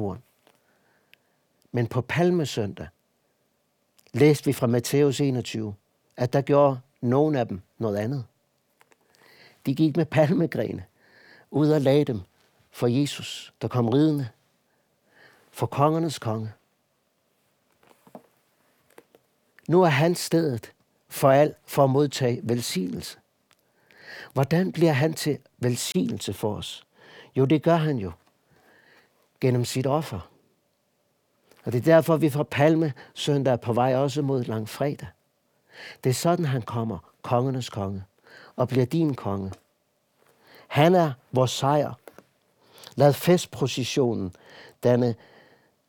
Men 1.72 1.88
på 1.88 2.02
palmesøndag 2.02 2.88
læste 4.14 4.46
vi 4.46 4.54
fra 4.54 4.68
Matthæus 4.68 5.22
21, 5.22 5.76
at 6.18 6.34
der 6.34 6.42
gjorde 6.42 6.80
nogen 7.02 7.36
af 7.36 7.48
dem 7.48 7.62
noget 7.78 7.98
andet. 7.98 8.26
De 9.66 9.76
gik 9.76 9.98
med 9.98 10.06
palmegrene 10.06 10.86
ud 11.52 11.70
og 11.70 11.82
lagde 11.82 12.06
dem 12.06 12.22
for 12.72 12.88
Jesus, 12.88 13.54
der 13.62 13.68
kom 13.68 13.90
ridende, 13.90 14.30
for 15.52 15.66
kongernes 15.66 16.20
konge. 16.20 16.52
Nu 19.68 19.84
er 19.84 19.90
han 19.90 20.16
stedet 20.16 20.72
for 21.10 21.30
alt 21.32 21.58
for 21.66 21.84
at 21.84 21.90
modtage 21.90 22.40
velsignelse. 22.44 23.18
Hvordan 24.34 24.72
bliver 24.72 24.92
han 24.92 25.14
til 25.14 25.40
velsignelse 25.58 26.34
for 26.34 26.56
os? 26.56 26.86
Jo, 27.36 27.46
det 27.46 27.63
gør 27.63 27.76
han 27.76 27.98
jo 27.98 28.12
gennem 29.41 29.65
sit 29.65 29.88
offer. 29.88 30.30
Og 31.63 31.72
det 31.72 31.80
er 31.80 31.96
derfor, 31.96 32.17
vi 32.17 32.30
fra 32.30 32.43
Palme 32.43 32.93
søndag 33.13 33.52
er 33.52 33.58
på 33.58 33.74
vej 33.74 33.96
også 33.96 34.22
mod 34.22 34.43
langfredag. 34.43 35.08
Det 36.04 36.10
er 36.10 36.13
sådan, 36.13 36.46
han 36.46 36.62
kommer, 36.62 36.98
kongernes 37.22 37.69
konge, 37.69 38.04
og 38.56 38.67
bliver 38.67 38.86
din 38.86 39.15
konge. 39.15 39.52
Han 40.67 40.96
er 40.96 41.12
vores 41.32 41.52
sejr. 41.52 41.93
Lad 42.96 43.13
festprocessionen 43.13 44.36
danne 44.84 45.15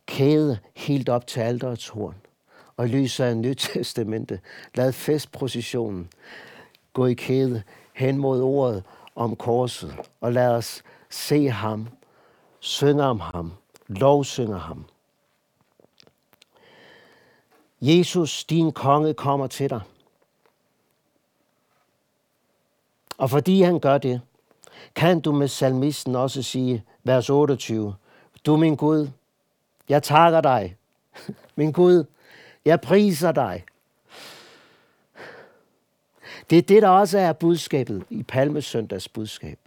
kæde 0.07 0.59
helt 0.75 1.09
op 1.09 1.27
til 1.27 1.41
alderets 1.41 1.89
horn. 1.89 2.15
Og 2.77 2.87
i 2.87 2.89
lyset 2.89 3.25
af 3.25 3.37
Nyt 3.37 3.57
Testamente, 3.73 4.41
lad 4.75 4.93
festprocessionen 4.93 6.09
gå 6.93 7.07
i 7.07 7.15
kæde 7.15 7.63
hen 7.93 8.19
mod 8.19 8.43
ordet 8.43 8.85
om 9.15 9.37
korset, 9.37 9.97
og 10.21 10.33
lad 10.33 10.49
os 10.49 10.83
se 11.15 11.49
ham, 11.49 11.89
synge 12.61 13.03
om 13.05 13.21
ham, 13.21 13.53
lovsynger 13.89 14.59
ham. 14.59 14.85
Jesus, 17.81 18.45
din 18.45 18.73
konge, 18.73 19.15
kommer 19.15 19.47
til 19.47 19.71
dig. 19.71 19.81
Og 23.19 23.31
fordi 23.31 23.63
han 23.63 23.81
gør 23.81 23.99
det, 23.99 24.21
kan 24.95 25.21
du 25.21 25.33
med 25.33 25.49
salmisten 25.49 26.17
også 26.17 26.43
sige, 26.43 26.85
vers 27.03 27.31
28, 27.31 27.95
Du 28.47 28.57
min 28.57 28.77
Gud, 28.77 29.09
jeg 29.89 30.03
takker 30.03 30.41
dig. 30.41 30.77
Min 31.57 31.73
Gud, 31.73 32.05
jeg 32.65 32.81
priser 32.81 33.33
dig. 33.33 33.65
Det 36.51 36.59
er 36.59 36.63
det, 36.63 36.83
der 36.83 36.89
også 36.89 37.19
er 37.19 37.33
budskabet 37.33 38.05
i 38.11 38.23
Palmesøndags 38.23 39.09
budskab. 39.09 39.59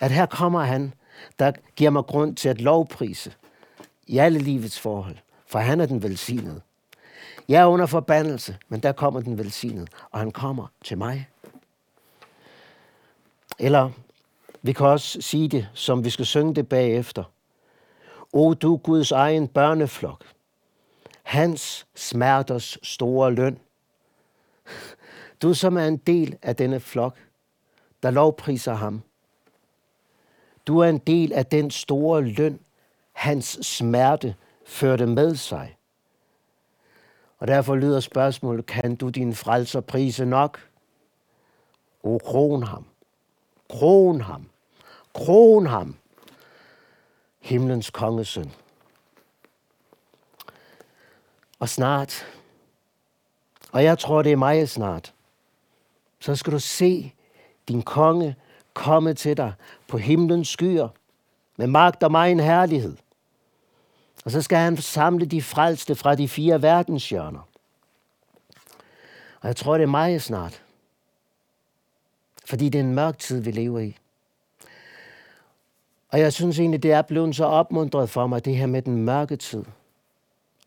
At 0.00 0.10
her 0.10 0.26
kommer 0.26 0.60
han, 0.60 0.94
der 1.38 1.52
giver 1.76 1.90
mig 1.90 2.04
grund 2.04 2.36
til 2.36 2.48
at 2.48 2.60
lovprise 2.60 3.32
i 4.06 4.18
alle 4.18 4.38
livets 4.38 4.80
forhold. 4.80 5.16
For 5.46 5.58
han 5.58 5.80
er 5.80 5.86
den 5.86 6.02
velsignede. 6.02 6.60
Jeg 7.48 7.62
er 7.62 7.66
under 7.66 7.86
forbandelse, 7.86 8.56
men 8.68 8.80
der 8.80 8.92
kommer 8.92 9.20
den 9.20 9.38
velsignede, 9.38 9.86
og 10.10 10.18
han 10.18 10.30
kommer 10.30 10.66
til 10.84 10.98
mig. 10.98 11.28
Eller 13.58 13.90
vi 14.62 14.72
kan 14.72 14.86
også 14.86 15.20
sige 15.20 15.48
det, 15.48 15.68
som 15.74 16.04
vi 16.04 16.10
skal 16.10 16.26
synge 16.26 16.54
det 16.54 16.68
bagefter. 16.68 17.24
O 18.32 18.54
du 18.54 18.76
Guds 18.76 19.12
egen 19.12 19.48
børneflok, 19.48 20.24
hans 21.22 21.86
smerters 21.94 22.78
store 22.82 23.32
løn. 23.32 23.58
Du 25.42 25.54
som 25.54 25.76
er 25.76 25.86
en 25.86 25.96
del 25.96 26.36
af 26.42 26.56
denne 26.56 26.80
flok, 26.80 27.16
der 28.02 28.10
lovpriser 28.10 28.74
ham. 28.74 29.02
Du 30.68 30.78
er 30.78 30.88
en 30.88 30.98
del 30.98 31.32
af 31.32 31.46
den 31.46 31.70
store 31.70 32.22
løn, 32.22 32.60
hans 33.12 33.58
smerte 33.62 34.34
førte 34.66 35.06
med 35.06 35.36
sig. 35.36 35.76
Og 37.38 37.48
derfor 37.48 37.76
lyder 37.76 38.00
spørgsmålet, 38.00 38.66
kan 38.66 38.96
du 38.96 39.08
din 39.08 39.34
frelser 39.34 39.80
prise 39.80 40.24
nok? 40.24 40.68
O, 42.02 42.18
kron 42.18 42.62
ham. 42.62 42.86
Kron 43.70 44.20
ham. 44.20 44.48
Kron 45.14 45.66
ham. 45.66 45.96
Himlens 47.40 47.90
kongesøn. 47.90 48.52
Og 51.58 51.68
snart, 51.68 52.26
og 53.72 53.84
jeg 53.84 53.98
tror, 53.98 54.22
det 54.22 54.32
er 54.32 54.36
meget 54.36 54.70
snart, 54.70 55.14
så 56.20 56.36
skal 56.36 56.52
du 56.52 56.58
se 56.58 57.14
din 57.68 57.82
konge 57.82 58.36
komme 58.78 59.14
til 59.14 59.36
dig 59.36 59.52
på 59.88 59.98
himlens 59.98 60.48
skyer 60.48 60.88
med 61.56 61.66
magt 61.66 62.02
og 62.02 62.10
megen 62.10 62.40
herlighed. 62.40 62.96
Og 64.24 64.30
så 64.30 64.42
skal 64.42 64.58
han 64.58 64.76
samle 64.76 65.26
de 65.26 65.42
frelste 65.42 65.94
fra 65.94 66.14
de 66.14 66.28
fire 66.28 66.62
verdenshjørner. 66.62 67.48
Og 69.40 69.48
jeg 69.48 69.56
tror, 69.56 69.74
det 69.74 69.82
er 69.82 69.88
meget 69.88 70.22
snart. 70.22 70.62
Fordi 72.46 72.68
det 72.68 72.78
er 72.78 72.84
en 72.84 72.94
mørk 72.94 73.18
tid, 73.18 73.40
vi 73.40 73.50
lever 73.50 73.80
i. 73.80 73.96
Og 76.10 76.20
jeg 76.20 76.32
synes 76.32 76.58
egentlig, 76.58 76.82
det 76.82 76.92
er 76.92 77.02
blevet 77.02 77.36
så 77.36 77.44
opmuntret 77.44 78.10
for 78.10 78.26
mig, 78.26 78.44
det 78.44 78.56
her 78.56 78.66
med 78.66 78.82
den 78.82 78.96
mørke 78.96 79.36
tid. 79.36 79.64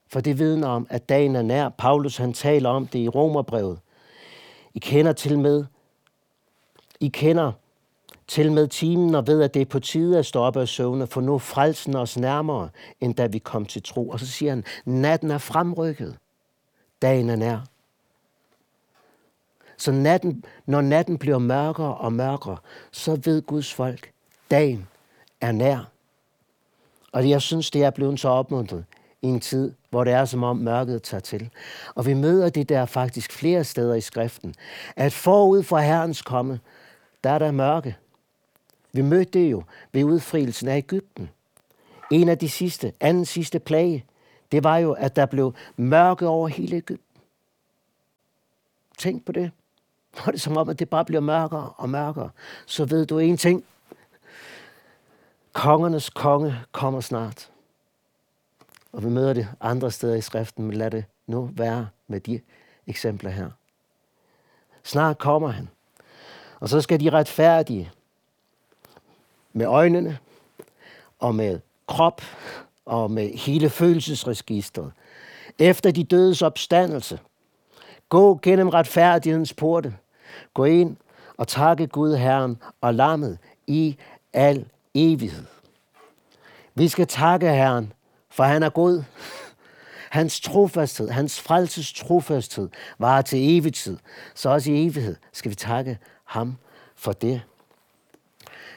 For 0.08 0.20
det 0.20 0.40
vidner 0.40 0.68
om, 0.68 0.88
at 0.90 1.10
dagen 1.10 1.36
er 1.36 1.42
nær. 1.42 1.70
Paulus 1.70 2.18
han 2.18 2.34
taler 2.34 2.70
om 2.70 2.88
det 2.88 3.00
i 3.00 3.10
Romerbrevet. 3.10 3.80
I 4.74 4.80
kender 4.80 5.14
til 5.14 5.40
med, 5.40 5.66
I 7.00 7.08
kender 7.08 7.52
til 8.32 8.52
med 8.52 8.68
timen 8.68 9.16
og 9.16 9.28
ved, 9.28 9.42
at 9.42 9.54
det 9.54 9.62
er 9.62 9.66
på 9.66 9.80
tide 9.80 10.20
at 10.20 10.26
stoppe 10.26 10.60
og 10.60 10.68
søvne, 10.68 11.08
for 11.08 11.22
nu 11.22 11.38
frelsen 11.38 11.96
os 11.96 12.18
nærmere, 12.18 12.70
end 13.02 13.16
da 13.16 13.26
vi 13.26 13.40
kom 13.40 13.66
til 13.66 13.84
tro. 13.84 14.10
Og 14.10 14.20
så 14.20 14.28
siger 14.28 14.52
han, 14.52 14.64
natten 14.86 15.32
er 15.32 15.38
fremrykket. 15.38 16.18
Dagen 17.02 17.30
er 17.30 17.36
nær. 17.36 17.60
Så 19.78 19.92
natten, 19.92 20.46
når 20.66 20.82
natten 20.82 21.18
bliver 21.18 21.38
mørkere 21.38 21.98
og 21.98 22.14
mørkere, 22.14 22.58
så 22.92 23.20
ved 23.24 23.42
Guds 23.42 23.74
folk, 23.74 24.12
dagen 24.52 24.88
er 25.42 25.52
nær. 25.52 25.92
Og 27.12 27.30
jeg 27.30 27.42
synes, 27.42 27.72
det 27.72 27.84
er 27.84 27.90
blevet 27.90 28.20
så 28.20 28.30
opmuntret 28.30 28.86
i 29.22 29.28
en 29.28 29.40
tid, 29.40 29.72
hvor 29.90 30.04
det 30.04 30.14
er 30.14 30.26
som 30.26 30.44
om 30.44 30.58
mørket 30.58 31.04
tager 31.04 31.22
til. 31.22 31.50
Og 31.96 32.06
vi 32.06 32.14
møder 32.14 32.50
det 32.50 32.70
der 32.70 32.86
faktisk 32.86 33.32
flere 33.32 33.64
steder 33.64 33.96
i 33.96 34.02
skriften, 34.02 34.56
at 34.96 35.14
forud 35.14 35.64
for 35.64 35.78
Herrens 35.78 36.22
komme, 36.22 36.60
der 37.24 37.30
er 37.30 37.40
der 37.40 37.52
mørke. 37.52 37.98
Vi 38.94 39.02
mødte 39.02 39.40
det 39.40 39.52
jo 39.52 39.64
ved 39.92 40.04
udfrielsen 40.04 40.68
af 40.68 40.78
Ægypten. 40.78 41.30
En 42.12 42.30
af 42.30 42.38
de 42.38 42.50
sidste, 42.50 42.94
anden 43.00 43.26
sidste 43.26 43.60
plage, 43.60 44.06
det 44.52 44.64
var 44.64 44.78
jo, 44.78 44.92
at 44.92 45.16
der 45.16 45.26
blev 45.26 45.54
mørke 45.76 46.28
over 46.28 46.48
hele 46.48 46.76
Ægypten. 46.76 47.22
Tænk 48.98 49.26
på 49.26 49.32
det. 49.32 49.52
Når 50.16 50.26
det 50.32 50.34
er 50.34 50.40
som 50.40 50.58
om, 50.58 50.70
at 50.70 50.80
det 50.80 50.90
bare 50.90 51.06
bliver 51.06 51.22
mørkere 51.22 51.74
og 51.78 51.90
mørkere, 51.90 52.30
så 52.66 52.86
ved 52.86 53.06
du 53.06 53.20
en 53.20 53.38
ting. 53.38 53.66
Kongernes 55.54 56.10
konge 56.10 56.56
kommer 56.72 57.02
snart. 57.02 57.52
Og 58.92 59.04
vi 59.04 59.10
møder 59.10 59.34
det 59.34 59.48
andre 59.62 59.92
steder 59.92 60.16
i 60.16 60.22
skriften, 60.22 60.66
men 60.66 60.78
lad 60.78 60.92
det 60.92 61.06
nu 61.28 61.50
være 61.54 61.88
med 62.08 62.20
de 62.20 62.42
eksempler 62.88 63.30
her. 63.30 63.50
Snart 64.84 65.18
kommer 65.18 65.50
han. 65.50 65.70
Og 66.60 66.70
så 66.70 66.82
skal 66.82 67.00
de 67.00 67.10
retfærdige 67.10 67.92
med 69.54 69.66
øjnene 69.66 70.18
og 71.20 71.36
med 71.36 71.60
krop 71.88 72.22
og 72.86 73.12
med 73.12 73.38
hele 73.38 73.70
følelsesregistret. 73.70 74.92
Efter 75.60 75.92
de 75.92 76.04
dødes 76.04 76.42
opstandelse. 76.42 77.20
Gå 78.10 78.40
gennem 78.42 78.70
retfærdighedens 78.70 79.54
porte. 79.54 79.96
Gå 80.54 80.66
ind 80.66 80.98
og 81.38 81.48
takke 81.48 81.88
Gud 81.88 82.16
Herren 82.16 82.58
og 82.82 82.94
lammet 82.94 83.38
i 83.68 83.98
al 84.34 84.66
evighed. 84.94 85.46
Vi 86.76 86.88
skal 86.88 87.08
takke 87.08 87.50
Herren, 87.50 87.94
for 88.30 88.44
han 88.44 88.64
er 88.64 88.70
god. 88.70 89.04
Hans 90.10 90.42
trofasthed, 90.42 91.10
hans 91.10 91.42
frelses 91.42 91.94
trofasthed 91.94 92.70
var 93.00 93.22
til 93.22 93.58
evig 93.58 93.74
tid. 93.74 93.98
Så 94.36 94.50
også 94.50 94.72
i 94.72 94.86
evighed 94.86 95.16
skal 95.34 95.50
vi 95.50 95.56
takke 95.56 95.98
ham 96.26 96.58
for 96.96 97.12
det. 97.12 97.42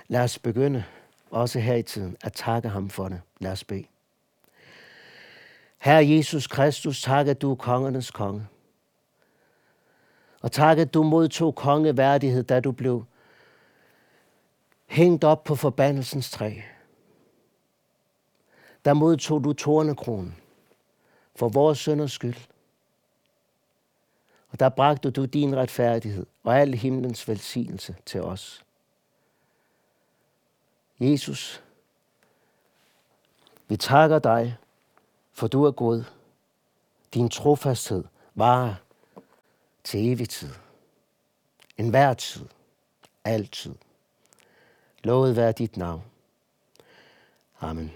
Lad 0.08 0.20
os 0.20 0.38
begynde, 0.38 0.84
også 1.30 1.60
her 1.60 1.74
i 1.74 1.82
tiden, 1.82 2.16
at 2.24 2.32
takke 2.32 2.68
ham 2.68 2.90
for 2.90 3.08
det. 3.08 3.20
Lad 3.40 3.52
os 3.52 3.64
bede. 3.64 3.84
Herre 5.78 6.08
Jesus 6.08 6.46
Kristus, 6.46 7.02
tak 7.02 7.26
at 7.26 7.42
du 7.42 7.50
er 7.50 7.54
kongernes 7.54 8.10
konge. 8.10 8.46
Og 10.40 10.52
tak 10.52 10.78
at 10.78 10.94
du 10.94 11.02
modtog 11.02 11.54
kongeværdighed, 11.54 12.42
da 12.42 12.60
du 12.60 12.72
blev 12.72 13.04
hængt 14.86 15.24
op 15.24 15.44
på 15.44 15.54
forbandelsens 15.54 16.30
træ. 16.30 16.60
der 18.84 18.94
modtog 18.94 19.44
du 19.44 19.52
tornekronen 19.52 20.36
for 21.36 21.48
vores 21.48 21.78
sønders 21.78 22.12
skyld. 22.12 22.36
Og 24.48 24.60
der 24.60 24.68
bragte 24.68 25.10
du 25.10 25.24
din 25.24 25.56
retfærdighed 25.56 26.26
og 26.42 26.60
al 26.60 26.74
himlens 26.74 27.28
velsignelse 27.28 27.96
til 28.06 28.22
os. 28.22 28.64
Jesus, 31.10 31.62
vi 33.68 33.76
takker 33.76 34.18
dig, 34.18 34.56
for 35.32 35.46
du 35.46 35.64
er 35.64 35.70
god. 35.70 36.04
Din 37.14 37.28
trofasthed 37.28 38.04
varer 38.34 38.74
til 39.84 40.12
evig 40.12 40.28
tid. 40.28 40.50
En 41.78 41.88
hver 41.88 42.14
tid. 42.14 42.46
Altid. 43.24 43.74
Lovet 45.04 45.36
være 45.36 45.52
dit 45.52 45.76
navn. 45.76 46.02
Amen. 47.60 47.92